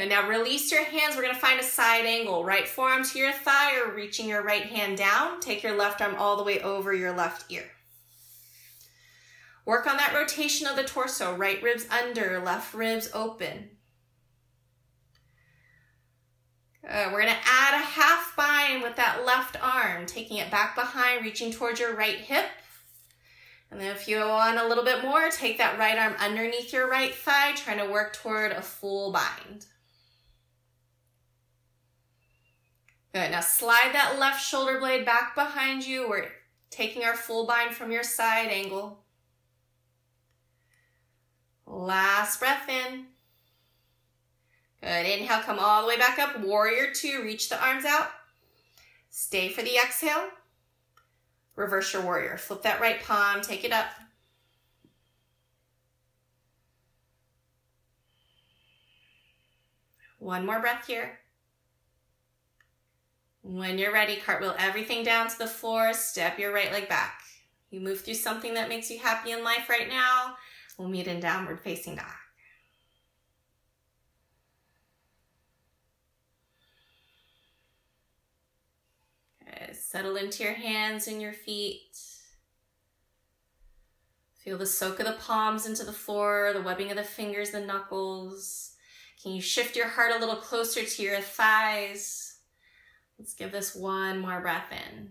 [0.00, 1.14] And now release your hands.
[1.14, 2.42] We're going to find a side angle.
[2.42, 5.40] Right forearm to your thigh or reaching your right hand down.
[5.40, 7.66] Take your left arm all the way over your left ear.
[9.66, 11.36] Work on that rotation of the torso.
[11.36, 13.72] Right ribs under, left ribs open.
[16.88, 20.74] Uh, we're going to add a half bind with that left arm, taking it back
[20.76, 22.46] behind, reaching towards your right hip.
[23.70, 26.88] And then if you want a little bit more, take that right arm underneath your
[26.88, 29.66] right thigh, trying to work toward a full bind.
[33.12, 33.32] Good.
[33.32, 36.08] Now slide that left shoulder blade back behind you.
[36.08, 36.28] We're
[36.70, 38.98] taking our full bind from your side angle.
[41.66, 43.06] Last breath in.
[44.80, 45.06] Good.
[45.06, 46.40] Inhale, come all the way back up.
[46.40, 48.10] Warrior two, reach the arms out.
[49.10, 50.28] Stay for the exhale.
[51.56, 52.38] Reverse your warrior.
[52.38, 53.86] Flip that right palm, take it up.
[60.18, 61.19] One more breath here.
[63.42, 67.22] When you're ready, cartwheel everything down to the floor, step your right leg back.
[67.70, 70.36] You move through something that makes you happy in life right now.
[70.76, 72.06] We'll meet in downward facing dog.
[79.72, 81.98] Settle into your hands and your feet.
[84.38, 87.60] Feel the soak of the palms into the floor, the webbing of the fingers, the
[87.60, 88.72] knuckles.
[89.22, 92.29] Can you shift your heart a little closer to your thighs?
[93.20, 95.10] Let's give this one more breath in.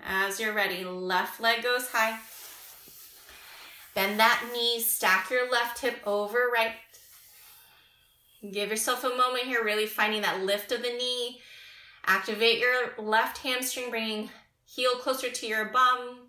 [0.00, 2.16] As you're ready, left leg goes high.
[3.96, 6.74] Bend that knee, stack your left hip over right.
[8.52, 11.40] Give yourself a moment here, really finding that lift of the knee.
[12.06, 14.30] Activate your left hamstring, bringing
[14.64, 16.28] heel closer to your bum.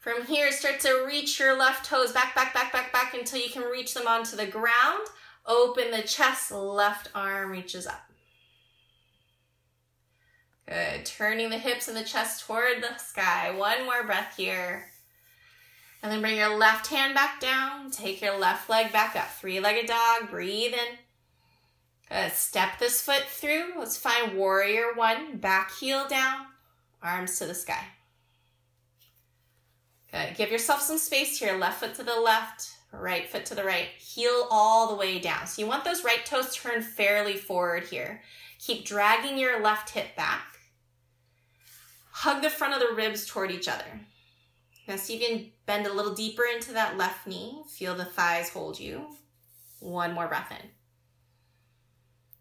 [0.00, 3.48] From here, start to reach your left toes back, back, back, back, back until you
[3.48, 5.06] can reach them onto the ground.
[5.46, 8.07] Open the chest, left arm reaches up.
[10.68, 11.06] Good.
[11.06, 13.52] Turning the hips and the chest toward the sky.
[13.56, 14.84] One more breath here.
[16.02, 17.90] And then bring your left hand back down.
[17.90, 19.30] Take your left leg back up.
[19.30, 20.30] Three legged dog.
[20.30, 20.98] Breathe in.
[22.10, 22.32] Good.
[22.32, 23.72] Step this foot through.
[23.78, 25.38] Let's find warrior one.
[25.38, 26.46] Back heel down.
[27.02, 27.84] Arms to the sky.
[30.12, 30.36] Good.
[30.36, 31.56] Give yourself some space here.
[31.56, 32.68] Left foot to the left.
[32.92, 33.88] Right foot to the right.
[33.98, 35.46] Heel all the way down.
[35.46, 38.20] So you want those right toes turned fairly forward here.
[38.58, 40.57] Keep dragging your left hip back.
[42.22, 44.00] Hug the front of the ribs toward each other.
[44.88, 47.62] Now see if you can bend a little deeper into that left knee.
[47.68, 49.06] Feel the thighs hold you.
[49.78, 50.68] One more breath in.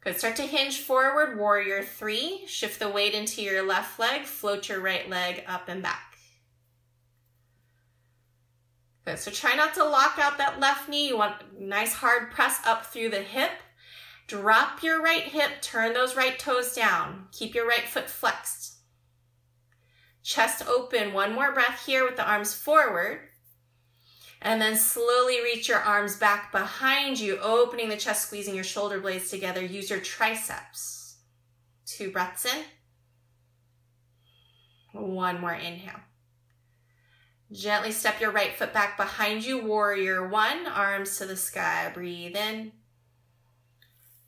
[0.02, 0.18] Good.
[0.18, 2.42] Start to hinge forward, warrior three.
[2.48, 4.24] Shift the weight into your left leg.
[4.24, 6.18] Float your right leg up and back.
[9.06, 9.20] Good.
[9.20, 11.10] So try not to lock out that left knee.
[11.10, 13.52] You want a nice hard press up through the hip.
[14.26, 15.62] Drop your right hip.
[15.62, 17.28] Turn those right toes down.
[17.32, 18.67] Keep your right foot flexed.
[20.28, 21.14] Chest open.
[21.14, 23.22] One more breath here with the arms forward.
[24.42, 29.00] And then slowly reach your arms back behind you, opening the chest, squeezing your shoulder
[29.00, 29.64] blades together.
[29.64, 31.16] Use your triceps.
[31.86, 32.62] Two breaths in.
[34.92, 36.02] One more inhale.
[37.50, 39.64] Gently step your right foot back behind you.
[39.64, 41.90] Warrior one, arms to the sky.
[41.94, 42.74] Breathe in.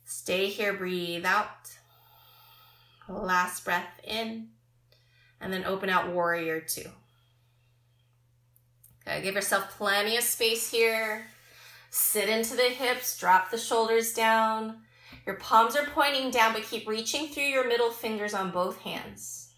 [0.06, 0.72] Stay here.
[0.72, 1.76] Breathe out.
[3.06, 4.48] Last breath in
[5.40, 6.88] and then open out warrior two.
[9.06, 11.26] Okay, give yourself plenty of space here.
[11.90, 14.78] Sit into the hips, drop the shoulders down.
[15.26, 19.50] Your palms are pointing down, but keep reaching through your middle fingers on both hands.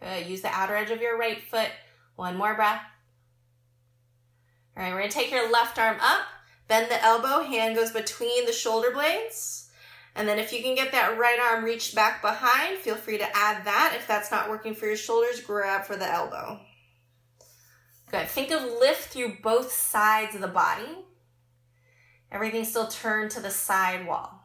[0.00, 0.26] Good.
[0.26, 1.68] Use the outer edge of your right foot.
[2.16, 2.82] One more breath.
[4.76, 6.22] All right, we're gonna take your left arm up,
[6.66, 9.61] bend the elbow, hand goes between the shoulder blades.
[10.14, 13.36] And then if you can get that right arm reached back behind, feel free to
[13.36, 13.94] add that.
[13.96, 16.60] If that's not working for your shoulders, grab for the elbow.
[18.10, 18.28] Good.
[18.28, 20.98] Think of lift through both sides of the body.
[22.30, 24.42] Everything still turned to the side wall.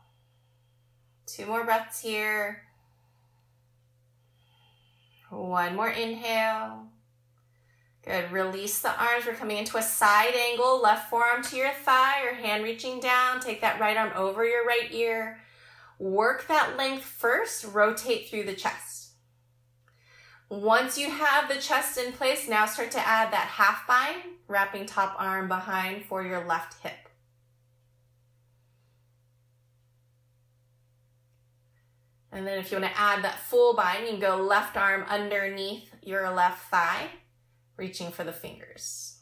[1.25, 2.63] Two more breaths here.
[5.29, 6.87] One more inhale.
[8.05, 8.31] Good.
[8.31, 9.25] Release the arms.
[9.25, 10.81] We're coming into a side angle.
[10.81, 13.41] Left forearm to your thigh your hand reaching down.
[13.41, 15.41] Take that right arm over your right ear.
[15.99, 19.11] Work that length first, rotate through the chest.
[20.49, 24.85] Once you have the chest in place, now start to add that half bind, wrapping
[24.85, 27.09] top arm behind for your left hip.
[32.31, 35.03] And then if you want to add that full bind, you can go left arm
[35.09, 37.09] underneath your left thigh,
[37.75, 39.16] reaching for the fingers.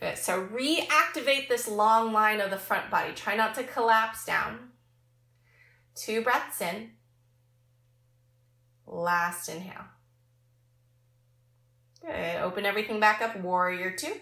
[0.00, 0.16] Good.
[0.16, 3.12] So reactivate this long line of the front body.
[3.12, 4.70] Try not to collapse down.
[5.94, 6.92] Two breaths in.
[8.86, 9.84] Last inhale.
[12.00, 12.40] Good.
[12.40, 13.36] Open everything back up.
[13.40, 14.14] Warrior two.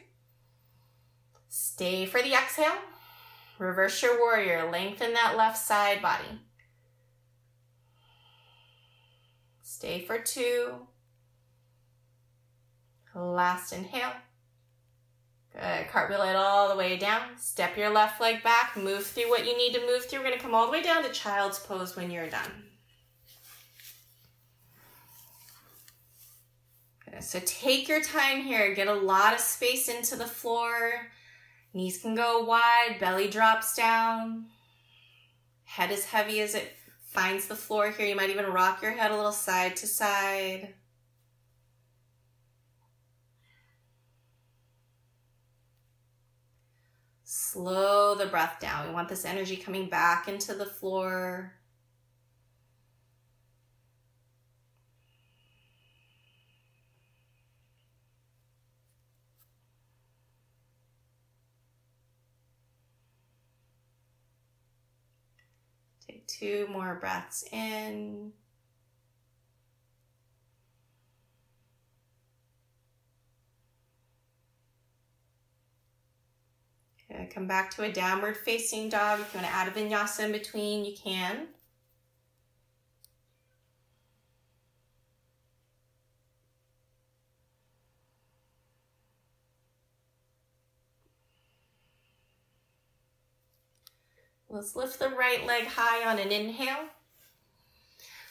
[1.49, 2.77] Stay for the exhale.
[3.59, 4.69] Reverse your warrior.
[4.71, 6.41] Lengthen that left side body.
[9.63, 10.89] Stay for two.
[13.15, 14.13] Last inhale.
[15.59, 15.89] Good.
[15.89, 17.37] Cartwheel it all the way down.
[17.37, 18.77] Step your left leg back.
[18.77, 20.21] Move through what you need to move through.
[20.21, 22.65] We're going to come all the way down to child's pose when you're done.
[27.21, 28.73] So take your time here.
[28.75, 30.93] Get a lot of space into the floor.
[31.75, 32.99] Knees can go wide.
[33.01, 34.47] Belly drops down.
[35.65, 38.07] Head as heavy as it finds the floor here.
[38.07, 40.75] You might even rock your head a little side to side.
[47.51, 48.87] Slow the breath down.
[48.87, 51.55] We want this energy coming back into the floor.
[66.07, 68.33] Take two more breaths in.
[77.35, 79.21] come back to a downward facing dog.
[79.21, 81.49] If you want to add a vinyasa in between, you can.
[94.51, 96.89] Let's lift the right leg high on an inhale.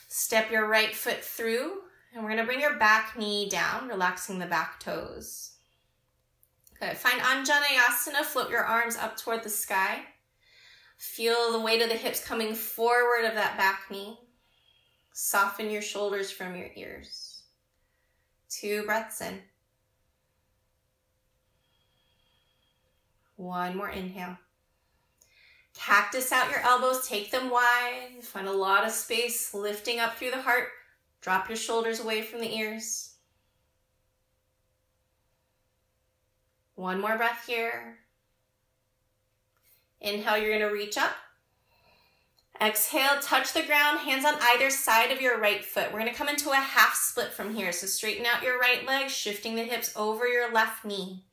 [0.08, 1.82] Step your right foot through,
[2.14, 5.57] and we're going to bring your back knee down, relaxing the back toes.
[6.80, 6.98] Good.
[6.98, 8.24] Find Anjaneyasana.
[8.24, 10.02] Float your arms up toward the sky.
[10.98, 14.20] Feel the weight of the hips coming forward of that back knee.
[15.14, 17.44] Soften your shoulders from your ears.
[18.50, 19.42] Two breaths in.
[23.36, 24.38] One more inhale.
[25.76, 28.24] Cactus out your elbows, take them wide.
[28.24, 30.70] Find a lot of space lifting up through the heart.
[31.22, 33.07] Drop your shoulders away from the ears.
[36.78, 37.98] One more breath here.
[40.00, 41.12] Inhale, you're going to reach up.
[42.62, 45.92] Exhale, touch the ground, hands on either side of your right foot.
[45.92, 47.72] We're going to come into a half split from here.
[47.72, 51.24] So straighten out your right leg, shifting the hips over your left knee.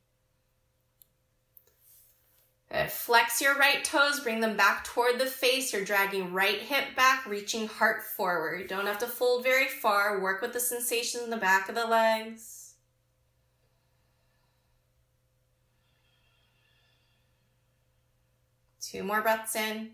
[2.73, 2.91] Good.
[2.91, 5.75] Flex your right toes, bring them back toward the face.
[5.75, 8.69] You're dragging right hip back, reaching heart forward.
[8.69, 10.23] Don't have to fold very far.
[10.23, 12.64] Work with the sensation in the back of the legs.
[18.95, 19.91] Two more breaths in.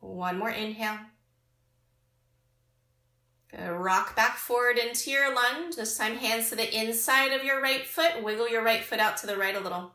[0.00, 0.98] One more inhale.
[3.56, 5.76] Rock back forward into your lunge.
[5.76, 8.24] This time, hands to the inside of your right foot.
[8.24, 9.92] Wiggle your right foot out to the right a little.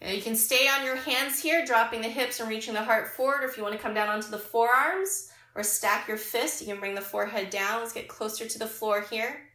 [0.00, 3.08] Okay, you can stay on your hands here, dropping the hips and reaching the heart
[3.08, 3.42] forward.
[3.42, 6.68] Or if you want to come down onto the forearms or stack your fists, you
[6.68, 7.80] can bring the forehead down.
[7.80, 9.45] Let's get closer to the floor here.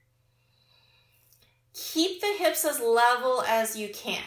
[1.74, 4.24] Keep the hips as level as you can.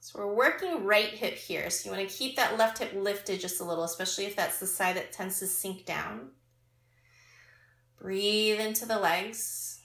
[0.00, 1.68] So we're working right hip here.
[1.70, 4.58] So you want to keep that left hip lifted just a little, especially if that's
[4.58, 6.30] the side that tends to sink down.
[8.00, 9.80] Breathe into the legs.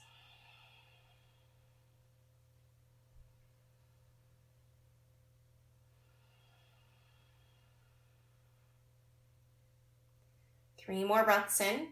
[10.78, 11.88] Three more breaths in.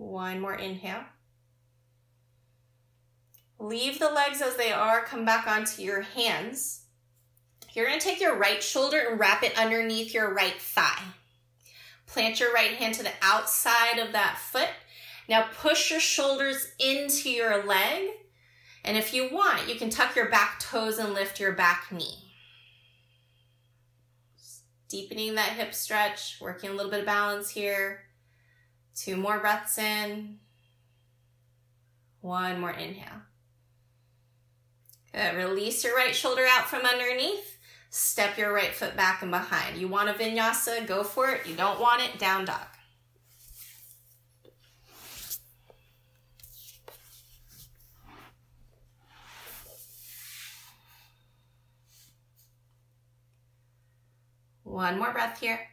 [0.00, 1.04] One more inhale.
[3.58, 5.04] Leave the legs as they are.
[5.04, 6.86] Come back onto your hands.
[7.74, 11.02] You're going to take your right shoulder and wrap it underneath your right thigh.
[12.06, 14.70] Plant your right hand to the outside of that foot.
[15.28, 18.08] Now push your shoulders into your leg.
[18.82, 22.32] And if you want, you can tuck your back toes and lift your back knee.
[24.88, 28.06] Deepening that hip stretch, working a little bit of balance here.
[29.00, 30.36] Two more breaths in.
[32.20, 33.22] One more inhale.
[35.14, 35.36] Good.
[35.36, 37.56] Release your right shoulder out from underneath.
[37.88, 39.78] Step your right foot back and behind.
[39.78, 41.46] You want a vinyasa, go for it.
[41.46, 42.60] You don't want it, down dog.
[54.64, 55.69] One more breath here.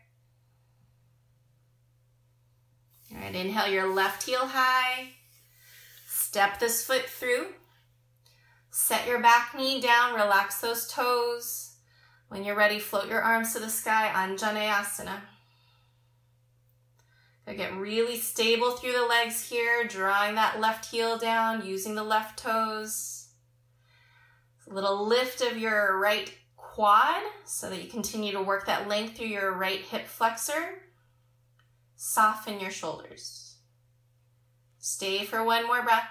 [3.11, 5.09] All right, inhale your left heel high.
[6.07, 7.47] Step this foot through.
[8.69, 11.75] Set your back knee down, relax those toes.
[12.27, 15.21] When you're ready, float your arms to the sky, Anjaneyasana.
[17.55, 22.37] Get really stable through the legs here, drawing that left heel down, using the left
[22.37, 23.29] toes.
[24.69, 29.17] A little lift of your right quad so that you continue to work that length
[29.17, 30.81] through your right hip flexor.
[31.97, 33.55] Soften your shoulders.
[34.77, 36.07] Stay for one more breath.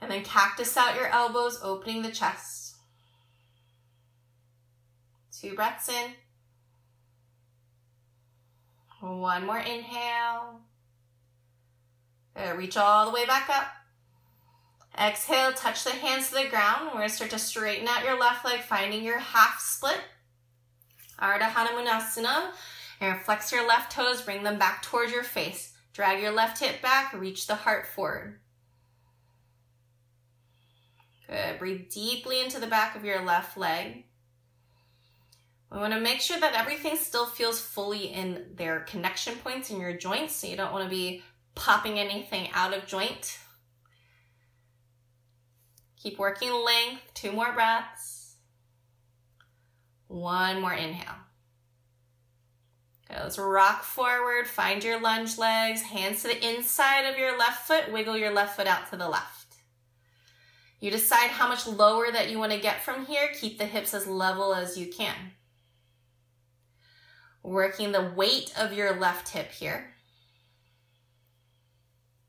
[0.00, 2.76] And then cactus out your elbows, opening the chest.
[5.38, 6.12] Two breaths in.
[9.00, 10.62] One more inhale.
[12.56, 13.66] Reach all the way back up.
[14.98, 16.86] Exhale, touch the hands to the ground.
[16.86, 20.00] We're going to start to straighten out your left leg, finding your half split.
[21.20, 22.52] Ardha Hanumanasana.
[23.00, 25.72] And flex your left toes, bring them back towards your face.
[25.92, 28.40] Drag your left hip back, reach the heart forward.
[31.26, 31.58] Good.
[31.58, 34.04] Breathe deeply into the back of your left leg.
[35.72, 39.80] We want to make sure that everything still feels fully in their connection points in
[39.80, 41.22] your joints, so you don't want to be
[41.56, 43.38] popping anything out of joint.
[45.96, 47.02] Keep working length.
[47.14, 48.36] Two more breaths.
[50.06, 51.25] One more inhale.
[53.08, 57.66] Okay, let's rock forward, find your lunge legs, hands to the inside of your left
[57.66, 59.46] foot, wiggle your left foot out to the left.
[60.80, 63.30] You decide how much lower that you want to get from here.
[63.40, 65.32] Keep the hips as level as you can.
[67.42, 69.94] Working the weight of your left hip here.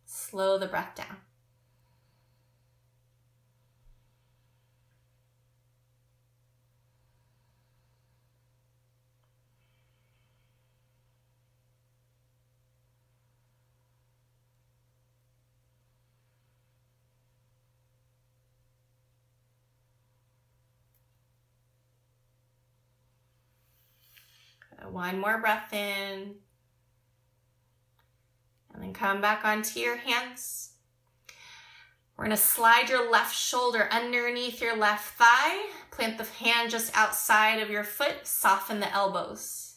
[0.05, 1.17] Slow the breath down.
[24.91, 26.35] One more breath in.
[28.73, 30.71] And then come back onto your hands.
[32.15, 35.67] We're going to slide your left shoulder underneath your left thigh.
[35.91, 38.25] Plant the hand just outside of your foot.
[38.25, 39.75] Soften the elbows.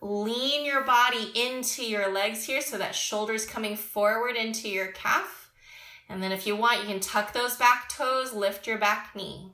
[0.00, 5.52] Lean your body into your legs here so that shoulder's coming forward into your calf.
[6.08, 9.52] And then if you want, you can tuck those back toes, lift your back knee.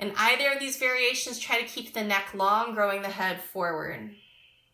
[0.00, 4.10] In either of these variations, try to keep the neck long, growing the head forward.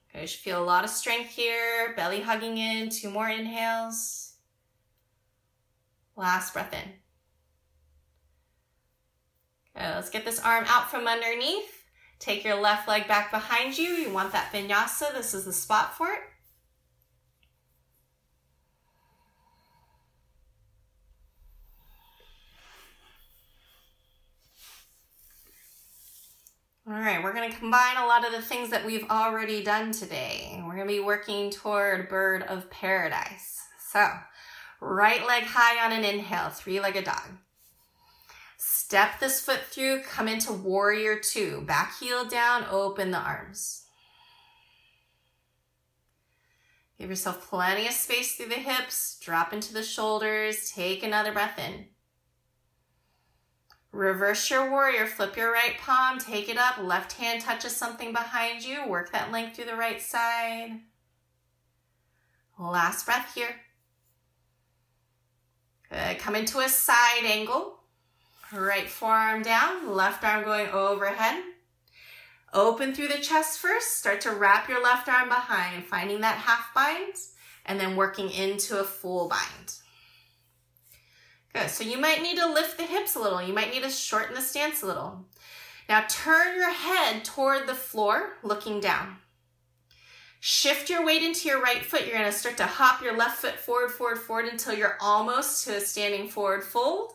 [0.08, 4.34] Okay, you should feel a lot of strength here, belly hugging in, two more inhales.
[6.14, 6.92] Last breath in.
[9.76, 11.84] Okay, let's get this arm out from underneath.
[12.20, 13.88] Take your left leg back behind you.
[13.88, 15.12] You want that vinyasa.
[15.12, 16.20] This is the spot for it.
[26.88, 29.90] All right, we're going to combine a lot of the things that we've already done
[29.90, 30.62] today.
[30.64, 33.60] We're going to be working toward bird of paradise.
[33.90, 34.08] So,
[34.80, 37.38] right leg high on an inhale, three-legged dog.
[38.56, 41.62] Step this foot through, come into warrior two.
[41.62, 43.86] Back heel down, open the arms.
[47.00, 51.58] Give yourself plenty of space through the hips, drop into the shoulders, take another breath
[51.58, 51.86] in.
[53.96, 58.62] Reverse your warrior, flip your right palm, take it up, left hand touches something behind
[58.62, 60.80] you, work that length through the right side.
[62.58, 63.54] Last breath here.
[65.90, 66.18] Good.
[66.18, 67.78] Come into a side angle.
[68.52, 71.42] Right forearm down, left arm going overhead.
[72.52, 73.96] Open through the chest first.
[73.96, 77.14] Start to wrap your left arm behind, finding that half bind,
[77.64, 79.76] and then working into a full bind.
[81.56, 81.70] Good.
[81.70, 83.40] So you might need to lift the hips a little.
[83.40, 85.24] You might need to shorten the stance a little.
[85.88, 89.16] Now turn your head toward the floor, looking down.
[90.38, 92.02] Shift your weight into your right foot.
[92.02, 95.64] You're going to start to hop your left foot forward, forward, forward until you're almost
[95.64, 97.14] to a standing forward fold.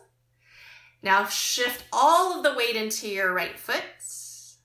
[1.04, 3.84] Now shift all of the weight into your right foot.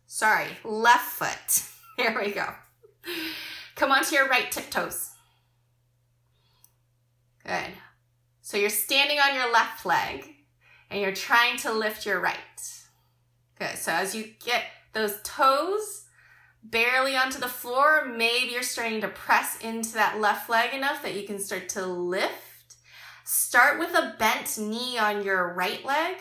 [0.08, 1.64] Sorry, left foot.
[1.98, 2.48] Here we go.
[3.76, 5.12] Come onto your right tiptoes.
[7.46, 7.74] Good.
[8.48, 10.26] So you're standing on your left leg
[10.90, 12.38] and you're trying to lift your right.
[13.60, 16.06] Okay, so as you get those toes
[16.64, 21.16] barely onto the floor, maybe you're starting to press into that left leg enough that
[21.16, 22.78] you can start to lift.
[23.26, 26.16] Start with a bent knee on your right leg.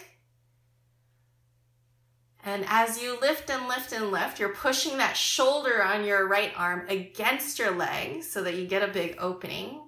[2.43, 6.51] And as you lift and lift and lift, you're pushing that shoulder on your right
[6.57, 9.86] arm against your leg so that you get a big opening.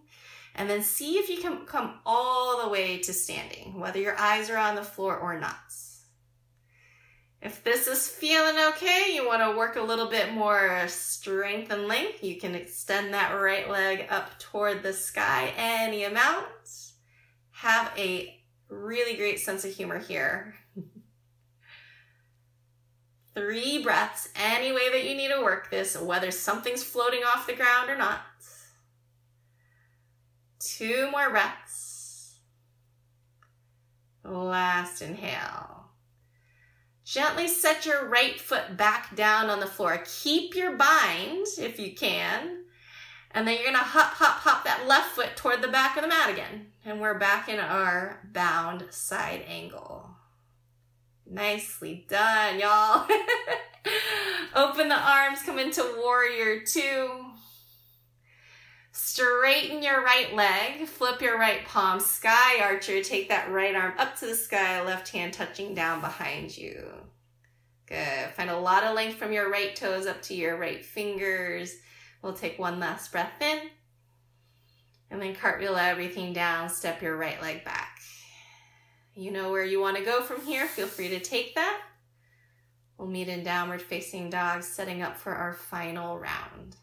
[0.58, 4.50] And then see if you can come all the way to standing, whether your eyes
[4.50, 5.54] are on the floor or not.
[7.40, 11.86] If this is feeling okay, you want to work a little bit more strength and
[11.86, 16.46] length, you can extend that right leg up toward the sky any amount.
[17.52, 20.56] Have a really great sense of humor here.
[23.34, 27.54] Three breaths, any way that you need to work this, whether something's floating off the
[27.54, 28.18] ground or not.
[30.58, 32.38] Two more breaths.
[34.24, 35.78] Last inhale.
[37.04, 40.02] Gently set your right foot back down on the floor.
[40.04, 42.64] Keep your bind if you can.
[43.30, 46.08] And then you're gonna hop, hop, hop that left foot toward the back of the
[46.08, 46.66] mat again.
[46.84, 50.10] And we're back in our bound side angle.
[51.24, 53.06] Nicely done, y'all.
[54.54, 57.27] Open the arms, come into warrior two.
[58.98, 64.16] Straighten your right leg, flip your right palm, sky archer, take that right arm up
[64.18, 66.84] to the sky, left hand touching down behind you.
[67.86, 68.30] Good.
[68.36, 71.76] Find a lot of length from your right toes up to your right fingers.
[72.22, 73.70] We'll take one last breath in.
[75.12, 78.00] And then cartwheel everything down, step your right leg back.
[79.14, 80.66] You know where you want to go from here.
[80.66, 81.82] Feel free to take that.
[82.98, 86.74] We'll meet in downward facing dog, setting up for our final round.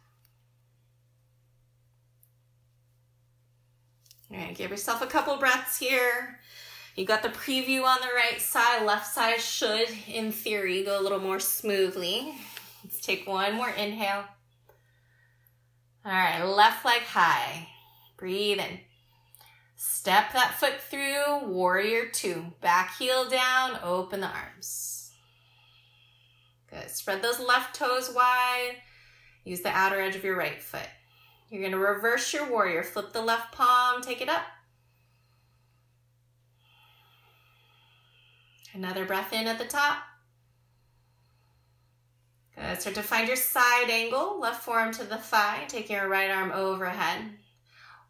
[4.32, 6.40] All right, give yourself a couple breaths here.
[6.96, 8.86] You got the preview on the right side.
[8.86, 12.34] Left side should, in theory, go a little more smoothly.
[12.84, 14.26] Let's take one more inhale.
[16.06, 17.68] All right, left leg high.
[18.18, 18.80] Breathe in.
[19.76, 22.54] Step that foot through, warrior two.
[22.62, 25.12] Back heel down, open the arms.
[26.70, 26.90] Good.
[26.90, 28.76] Spread those left toes wide.
[29.44, 30.88] Use the outer edge of your right foot.
[31.50, 32.84] You're going to reverse your warrior.
[32.84, 34.44] Flip the left palm, take it up.
[38.74, 40.00] Another breath in at the top.
[42.56, 42.82] Good.
[42.82, 44.40] Start to find your side angle.
[44.40, 47.22] Left forearm to the thigh, taking your right arm overhead.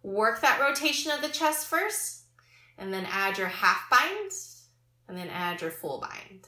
[0.01, 2.23] Work that rotation of the chest first,
[2.77, 4.31] and then add your half bind,
[5.07, 6.47] and then add your full bind.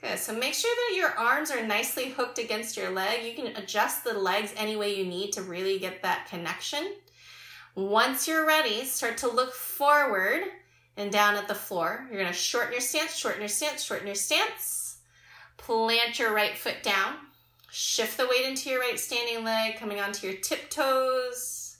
[0.00, 0.18] Good.
[0.18, 3.24] So make sure that your arms are nicely hooked against your leg.
[3.24, 6.94] You can adjust the legs any way you need to really get that connection.
[7.74, 10.42] Once you're ready, start to look forward
[10.96, 12.06] and down at the floor.
[12.10, 14.98] You're going to shorten your stance, shorten your stance, shorten your stance.
[15.56, 17.14] Plant your right foot down.
[17.70, 21.76] Shift the weight into your right standing leg, coming onto your tiptoes.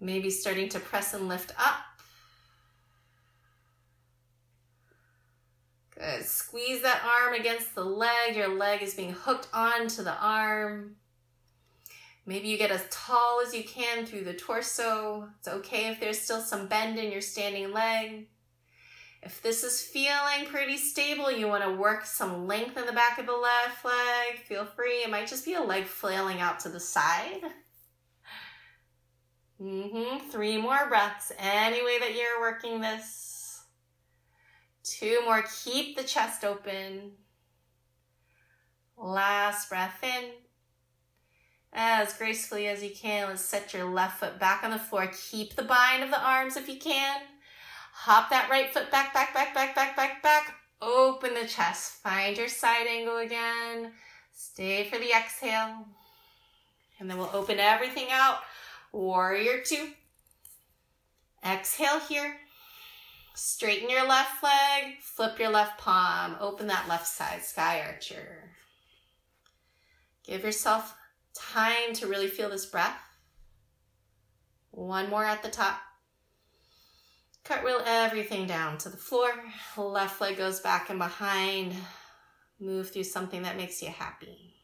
[0.00, 1.95] Maybe starting to press and lift up.
[5.98, 6.24] Good.
[6.24, 8.36] Squeeze that arm against the leg.
[8.36, 10.96] Your leg is being hooked onto the arm.
[12.26, 15.28] Maybe you get as tall as you can through the torso.
[15.38, 18.26] It's okay if there's still some bend in your standing leg.
[19.22, 23.18] If this is feeling pretty stable, you want to work some length in the back
[23.18, 24.40] of the left leg.
[24.44, 25.02] Feel free.
[25.02, 27.40] It might just be a leg flailing out to the side.
[29.60, 30.28] Mm-hmm.
[30.28, 31.32] Three more breaths.
[31.38, 33.25] Any way that you're working this.
[34.86, 35.44] Two more.
[35.64, 37.12] Keep the chest open.
[38.96, 40.30] Last breath in.
[41.72, 45.10] As gracefully as you can, let's set your left foot back on the floor.
[45.30, 47.20] Keep the bind of the arms if you can.
[47.92, 50.54] Hop that right foot back, back, back, back, back, back, back.
[50.80, 52.02] Open the chest.
[52.02, 53.92] Find your side angle again.
[54.32, 55.86] Stay for the exhale.
[56.98, 58.38] And then we'll open everything out.
[58.92, 59.90] Warrior two.
[61.44, 62.36] Exhale here.
[63.36, 64.98] Straighten your left leg.
[65.02, 66.36] Flip your left palm.
[66.40, 68.50] Open that left side, sky archer.
[70.24, 70.96] Give yourself
[71.34, 72.98] time to really feel this breath.
[74.70, 75.78] One more at the top.
[77.44, 79.30] Cartwheel everything down to the floor.
[79.76, 81.74] Left leg goes back and behind.
[82.58, 84.55] Move through something that makes you happy.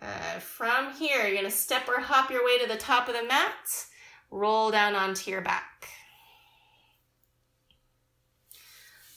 [0.00, 3.14] Uh, from here, you're going to step or hop your way to the top of
[3.14, 3.86] the mat.
[4.30, 5.88] Roll down onto your back.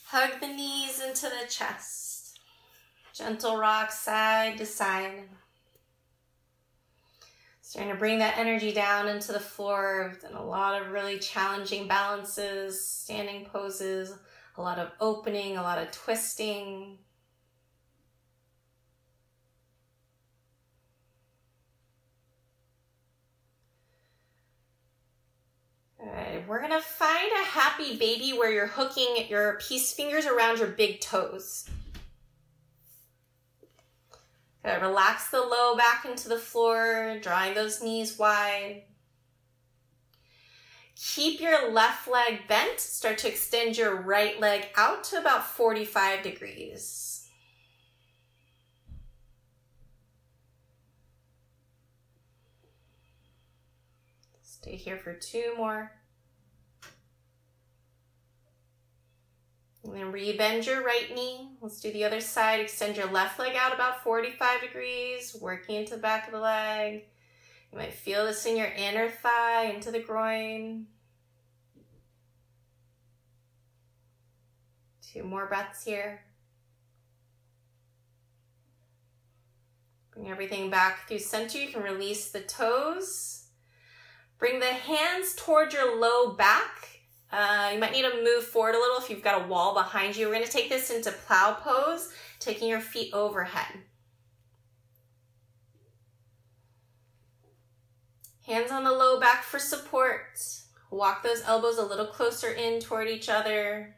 [0.06, 2.40] Hug the knees into the chest.
[3.12, 5.28] Gentle rock side to side.
[7.60, 10.08] Starting to bring that energy down into the floor.
[10.08, 14.12] We've done a lot of really challenging balances, standing poses,
[14.56, 16.98] a lot of opening, a lot of twisting.
[26.46, 31.00] We're gonna find a happy baby where you're hooking your peace fingers around your big
[31.00, 31.68] toes.
[34.64, 38.82] Relax the low back into the floor, drawing those knees wide.
[40.96, 42.78] Keep your left leg bent.
[42.78, 47.09] Start to extend your right leg out to about 45 degrees.
[54.70, 55.90] Stay here for two more.
[59.82, 61.48] And then rebend your right knee.
[61.60, 62.60] Let's do the other side.
[62.60, 67.02] Extend your left leg out about 45 degrees, working into the back of the leg.
[67.72, 70.86] You might feel this in your inner thigh, into the groin.
[75.12, 76.20] Two more breaths here.
[80.14, 81.58] Bring everything back through center.
[81.58, 83.39] You can release the toes.
[84.40, 86.80] Bring the hands towards your low back
[87.32, 90.16] uh, you might need to move forward a little if you've got a wall behind
[90.16, 90.26] you.
[90.26, 93.82] We're going to take this into plow pose, taking your feet overhead.
[98.46, 100.38] Hands on the low back for support.
[100.90, 103.94] Walk those elbows a little closer in toward each other.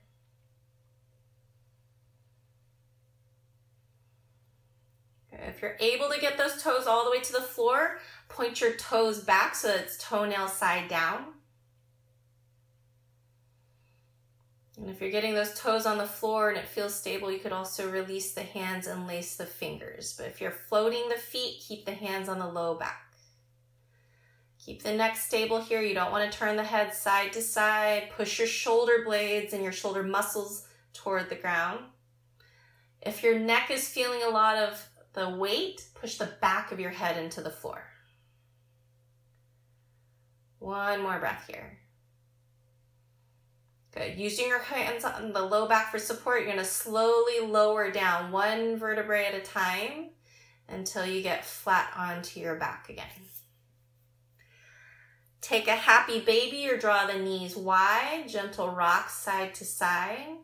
[5.46, 8.74] If you're able to get those toes all the way to the floor, point your
[8.74, 11.24] toes back so it's toenail side down.
[14.78, 17.52] And if you're getting those toes on the floor and it feels stable, you could
[17.52, 20.14] also release the hands and lace the fingers.
[20.16, 23.12] But if you're floating the feet, keep the hands on the low back.
[24.64, 25.82] Keep the neck stable here.
[25.82, 28.10] You don't want to turn the head side to side.
[28.16, 31.80] Push your shoulder blades and your shoulder muscles toward the ground.
[33.00, 36.90] If your neck is feeling a lot of the weight, push the back of your
[36.90, 37.84] head into the floor.
[40.58, 41.78] One more breath here.
[43.92, 44.18] Good.
[44.18, 48.32] Using your hands on the low back for support, you're going to slowly lower down
[48.32, 50.10] one vertebrae at a time
[50.68, 53.04] until you get flat onto your back again.
[55.42, 60.36] Take a happy baby or draw the knees wide, gentle rock side to side.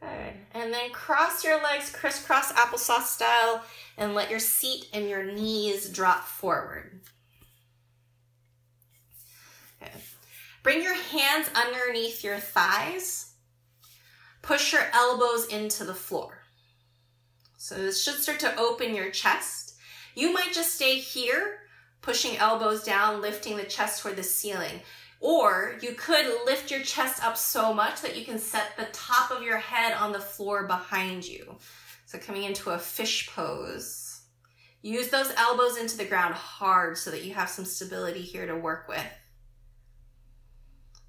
[0.00, 0.34] Good.
[0.54, 3.62] And then cross your legs crisscross applesauce style
[3.98, 7.00] and let your seat and your knees drop forward.
[9.80, 9.90] Good.
[10.62, 13.32] Bring your hands underneath your thighs.
[14.42, 16.38] Push your elbows into the floor.
[17.58, 19.74] So this should start to open your chest.
[20.14, 21.58] You might just stay here,
[22.00, 24.80] pushing elbows down, lifting the chest toward the ceiling.
[25.20, 29.30] Or you could lift your chest up so much that you can set the top
[29.30, 31.58] of your head on the floor behind you.
[32.06, 34.22] So coming into a fish pose.
[34.82, 38.56] Use those elbows into the ground hard so that you have some stability here to
[38.56, 39.04] work with.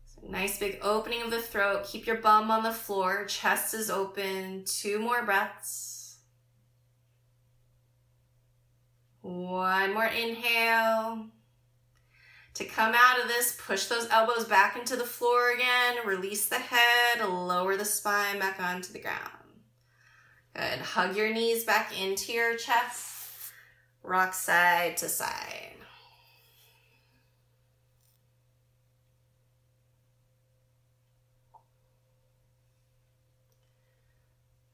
[0.05, 1.85] So nice big opening of the throat.
[1.85, 3.23] Keep your bum on the floor.
[3.25, 4.65] Chest is open.
[4.65, 6.17] Two more breaths.
[9.21, 11.27] One more inhale.
[12.55, 16.59] To come out of this, push those elbows back into the floor again, release the
[16.59, 19.31] head, lower the spine back onto the ground.
[20.53, 20.79] Good.
[20.79, 23.53] Hug your knees back into your chest,
[24.03, 25.75] rock side to side.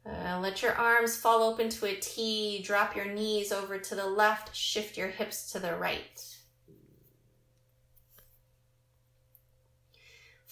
[0.04, 2.64] Uh, let your arms fall open to a T.
[2.64, 4.56] Drop your knees over to the left.
[4.56, 6.37] Shift your hips to the right.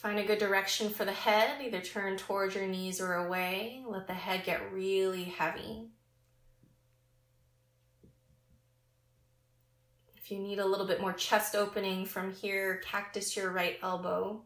[0.05, 3.83] Find a good direction for the head, either turn towards your knees or away.
[3.87, 5.87] Let the head get really heavy.
[10.15, 14.43] If you need a little bit more chest opening from here, cactus your right elbow.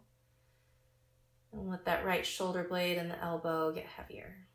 [1.51, 4.47] And let that right shoulder blade and the elbow get heavier.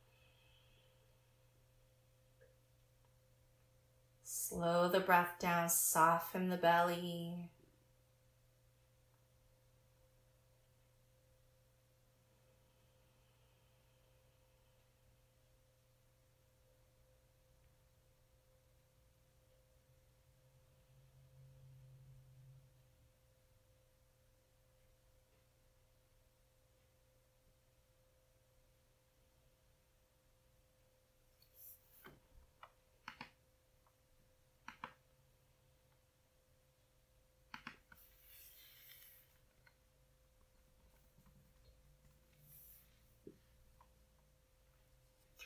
[4.23, 7.51] Slow the breath down, soften the belly.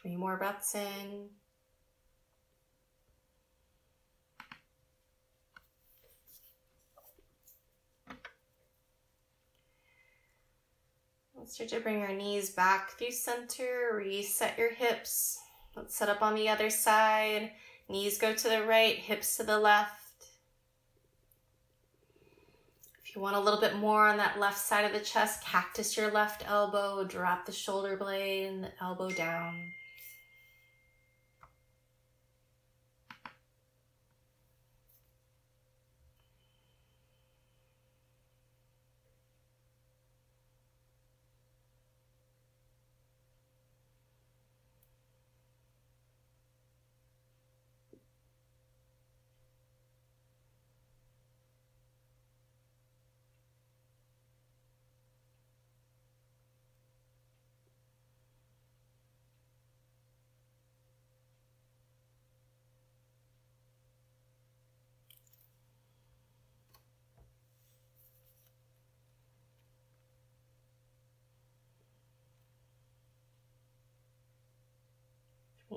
[0.03, 1.31] Three more breaths in.
[11.37, 15.39] Let's start to bring your knees back through center, reset your hips.
[15.75, 17.53] Let's set up on the other side.
[17.89, 20.27] Knees go to the right, hips to the left.
[23.05, 25.97] If you want a little bit more on that left side of the chest, cactus
[25.97, 29.73] your left elbow, drop the shoulder blade and the elbow down.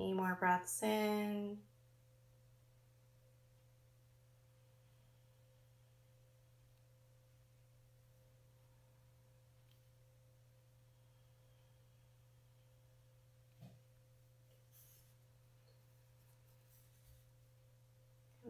[0.02, 1.58] Three more breaths in.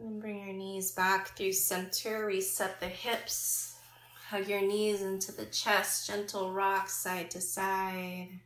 [0.01, 3.75] And bring your knees back through center, reset the hips,
[4.29, 8.39] hug your knees into the chest, gentle rock side to side.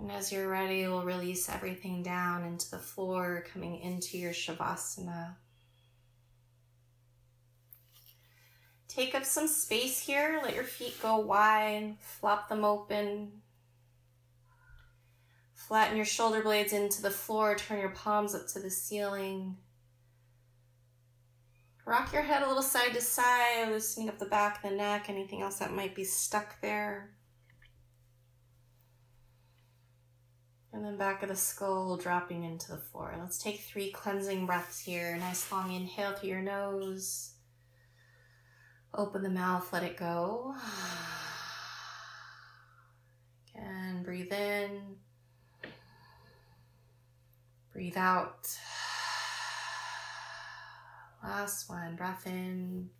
[0.00, 5.34] And as you're ready, we'll release everything down into the floor, coming into your Shavasana.
[8.86, 10.40] Take up some space here.
[10.42, 11.96] Let your feet go wide.
[12.00, 13.42] Flop them open.
[15.54, 17.54] Flatten your shoulder blades into the floor.
[17.56, 19.56] Turn your palms up to the ceiling.
[21.84, 25.06] Rock your head a little side to side, loosening up the back of the neck,
[25.08, 27.10] anything else that might be stuck there.
[30.72, 33.14] And then back of the skull dropping into the floor.
[33.18, 35.16] Let's take three cleansing breaths here.
[35.16, 37.32] Nice long inhale through your nose.
[38.94, 40.54] Open the mouth, let it go.
[43.54, 44.96] Again, breathe in.
[47.72, 48.48] Breathe out.
[51.22, 52.90] Last one, breath in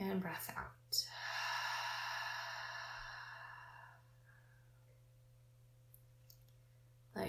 [0.00, 1.04] and breath out.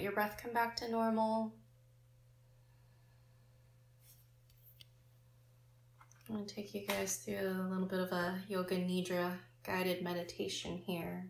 [0.06, 1.52] Your breath come back to normal.
[6.28, 9.32] I'm going to take you guys through a little bit of a Yoga Nidra
[9.64, 11.26] guided meditation here.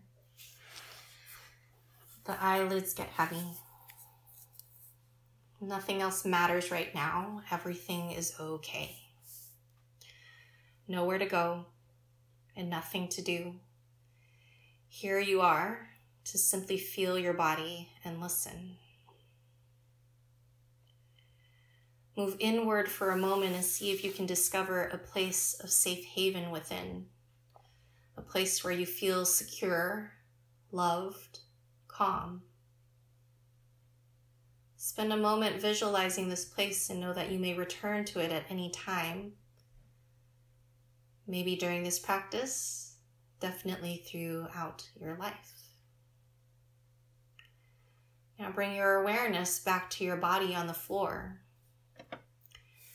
[2.27, 3.47] The eyelids get heavy.
[5.59, 7.41] Nothing else matters right now.
[7.51, 8.95] Everything is okay.
[10.87, 11.65] Nowhere to go
[12.55, 13.55] and nothing to do.
[14.87, 15.96] Here you are
[16.27, 18.77] to simply feel your body and listen.
[22.17, 26.05] Move inward for a moment and see if you can discover a place of safe
[26.05, 27.07] haven within,
[28.17, 30.13] a place where you feel secure,
[30.73, 31.41] loved,
[31.87, 32.43] calm.
[34.77, 38.45] Spend a moment visualizing this place and know that you may return to it at
[38.49, 39.33] any time.
[41.27, 42.95] Maybe during this practice,
[43.41, 45.56] definitely throughout your life.
[48.39, 51.41] Now bring your awareness back to your body on the floor.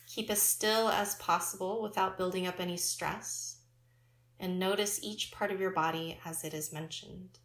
[0.07, 3.61] Keep as still as possible without building up any stress,
[4.39, 7.39] and notice each part of your body as it is mentioned.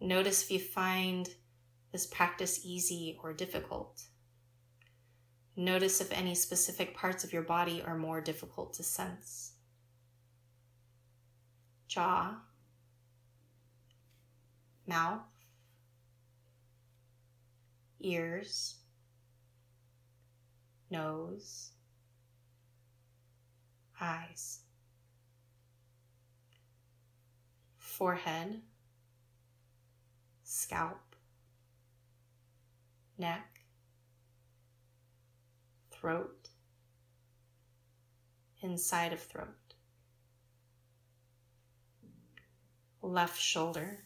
[0.00, 1.28] Notice if you find
[1.92, 4.02] this practice easy or difficult?
[5.54, 9.52] Notice if any specific parts of your body are more difficult to sense.
[11.86, 12.36] Jaw,
[14.86, 15.20] mouth,
[18.02, 18.76] ears,
[20.90, 21.70] nose,
[24.00, 24.60] eyes,
[27.78, 28.60] forehead,
[30.42, 31.16] scalp,
[33.16, 33.60] neck,
[35.90, 36.48] throat,
[38.60, 39.74] inside of throat,
[43.00, 43.98] left shoulder,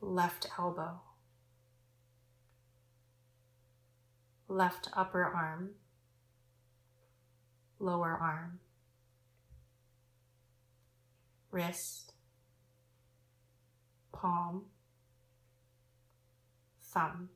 [0.00, 1.00] left elbow,
[4.54, 5.70] left upper arm,
[7.80, 8.60] lower arm,
[11.50, 12.12] wrist,
[14.12, 14.66] palm,
[16.80, 17.30] thumb,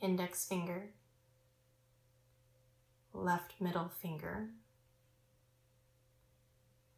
[0.00, 0.90] index finger,
[3.14, 4.48] left middle finger,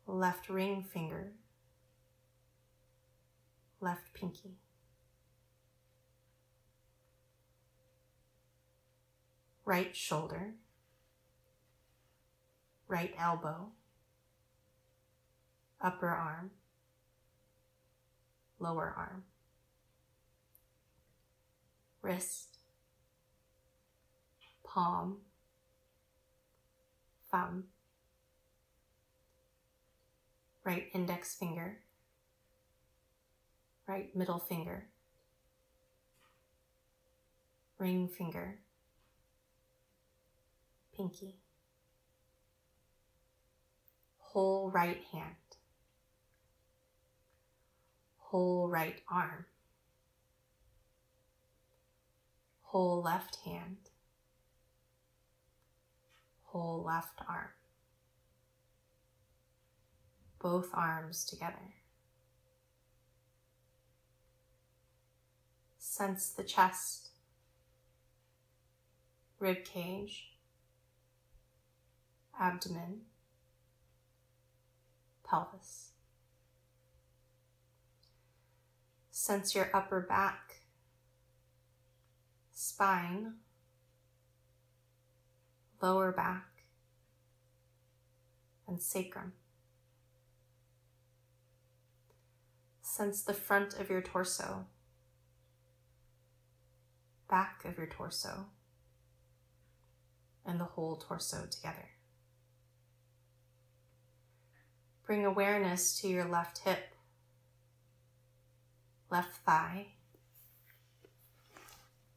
[0.06, 1.32] left ring finger,
[3.82, 4.56] left pinky.
[9.72, 10.52] Right shoulder,
[12.88, 13.70] right elbow,
[15.80, 16.50] upper arm,
[18.58, 19.22] lower arm
[22.02, 22.58] wrist,
[24.62, 25.20] palm,
[27.30, 27.64] thumb,
[30.64, 31.78] right index finger,
[33.88, 34.88] right middle finger,
[37.78, 38.58] ring finger,
[40.96, 41.36] pinky,
[44.18, 45.36] whole right hand,
[48.18, 49.46] whole right arm,
[52.62, 53.76] whole left hand,
[56.44, 57.50] whole left arm,
[60.40, 61.74] both arms together.
[65.78, 67.10] Sense the chest,
[69.38, 70.31] rib cage,
[72.42, 73.02] abdomen,
[75.24, 75.90] pelvis.
[79.12, 80.62] Sense your upper back,
[82.52, 83.34] spine,
[85.80, 86.64] lower back,
[88.66, 89.34] and sacrum.
[92.80, 94.66] Sense the front of your torso,
[97.30, 98.46] back of your torso,
[100.44, 101.91] and the whole torso together.
[105.04, 106.94] Bring awareness to your left hip,
[109.10, 109.88] left thigh,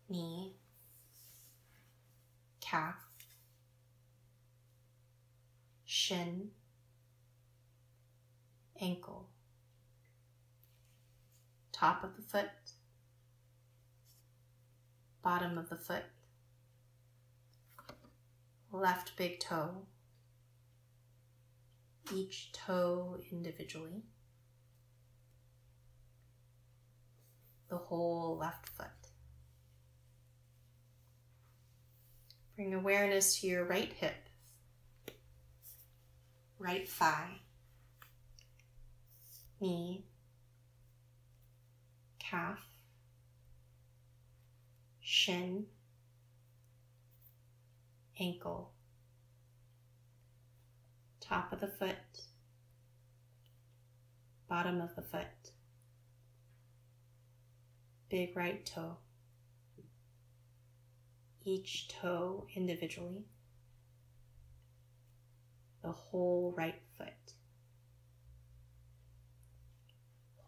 [0.07, 0.53] knee,
[2.61, 3.07] calf,
[5.83, 6.51] shin,
[8.79, 9.29] ankle,
[11.71, 12.49] top of the foot,
[15.23, 16.03] bottom of the foot,
[18.71, 19.87] left big toe,
[22.13, 24.03] each toe individually,
[27.69, 28.87] the whole left foot.
[32.55, 34.29] Bring awareness to your right hip,
[36.57, 37.39] right thigh,
[39.59, 40.05] knee,
[42.19, 42.59] calf,
[45.01, 45.65] shin,
[48.19, 48.74] ankle,
[51.27, 51.95] top of the foot,
[54.47, 55.51] bottom of the foot,
[58.09, 58.97] big right toe,
[61.43, 63.25] each toe individually,
[65.83, 67.33] the whole right foot,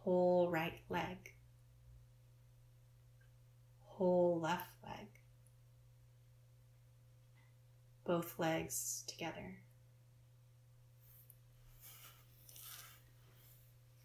[0.04, 1.34] whole right leg,
[3.82, 5.08] whole left leg,
[8.06, 9.58] both legs together.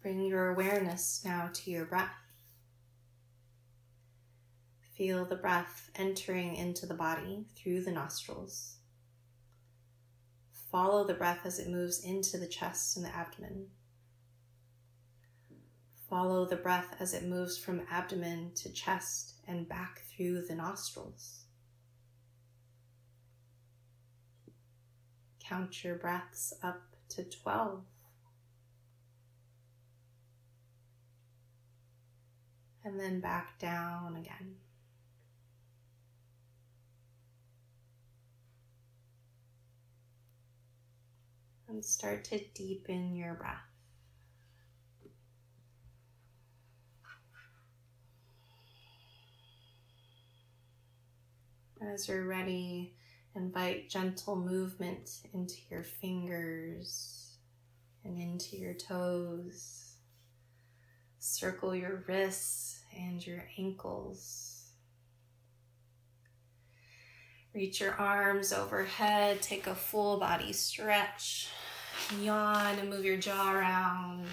[0.03, 2.11] Bring your awareness now to your breath.
[4.97, 8.75] Feel the breath entering into the body through the nostrils.
[10.69, 13.67] Follow the breath as it moves into the chest and the abdomen.
[16.09, 21.45] Follow the breath as it moves from abdomen to chest and back through the nostrils.
[25.39, 27.85] Count your breaths up to 12.
[32.85, 34.55] And then back down again.
[41.69, 43.57] And start to deepen your breath.
[51.81, 52.95] As you're ready,
[53.35, 57.37] invite gentle movement into your fingers
[58.05, 59.92] and into your toes.
[61.25, 64.65] Circle your wrists and your ankles.
[67.55, 71.47] Reach your arms overhead, take a full body stretch,
[72.19, 74.25] yawn and move your jaw around.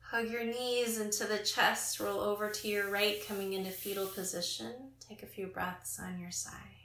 [0.00, 4.72] Hug your knees into the chest, roll over to your right, coming into fetal position.
[5.06, 6.77] Take a few breaths on your side.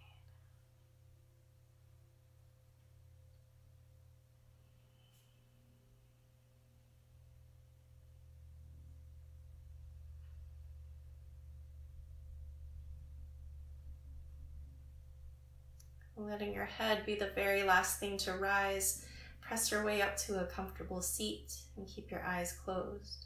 [16.29, 19.05] Letting your head be the very last thing to rise
[19.47, 23.25] Press your way up to a comfortable seat and keep your eyes closed.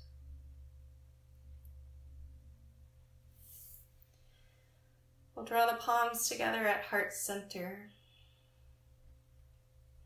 [5.35, 7.91] We'll draw the palms together at heart center.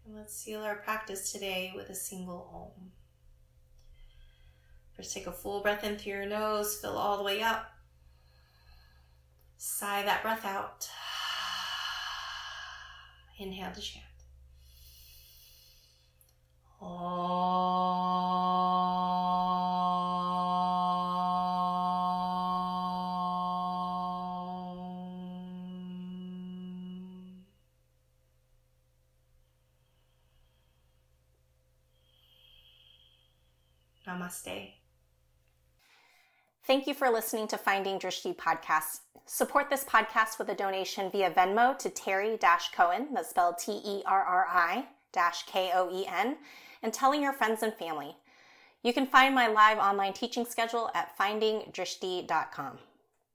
[0.05, 2.91] And let's seal our practice today with a single Om.
[4.95, 7.71] First, take a full breath in through your nose, fill all the way up.
[9.57, 10.89] Sigh that breath out.
[13.41, 14.05] Inhale to chant.
[34.05, 34.60] Namaste.
[36.71, 39.01] Thank you for listening to Finding Drishti podcast.
[39.25, 42.39] Support this podcast with a donation via Venmo to Terri
[42.73, 44.87] Koen, that's spelled T E R R I
[45.47, 46.37] K O E N,
[46.81, 48.15] and telling your friends and family.
[48.83, 52.77] You can find my live online teaching schedule at findingdrishti.com.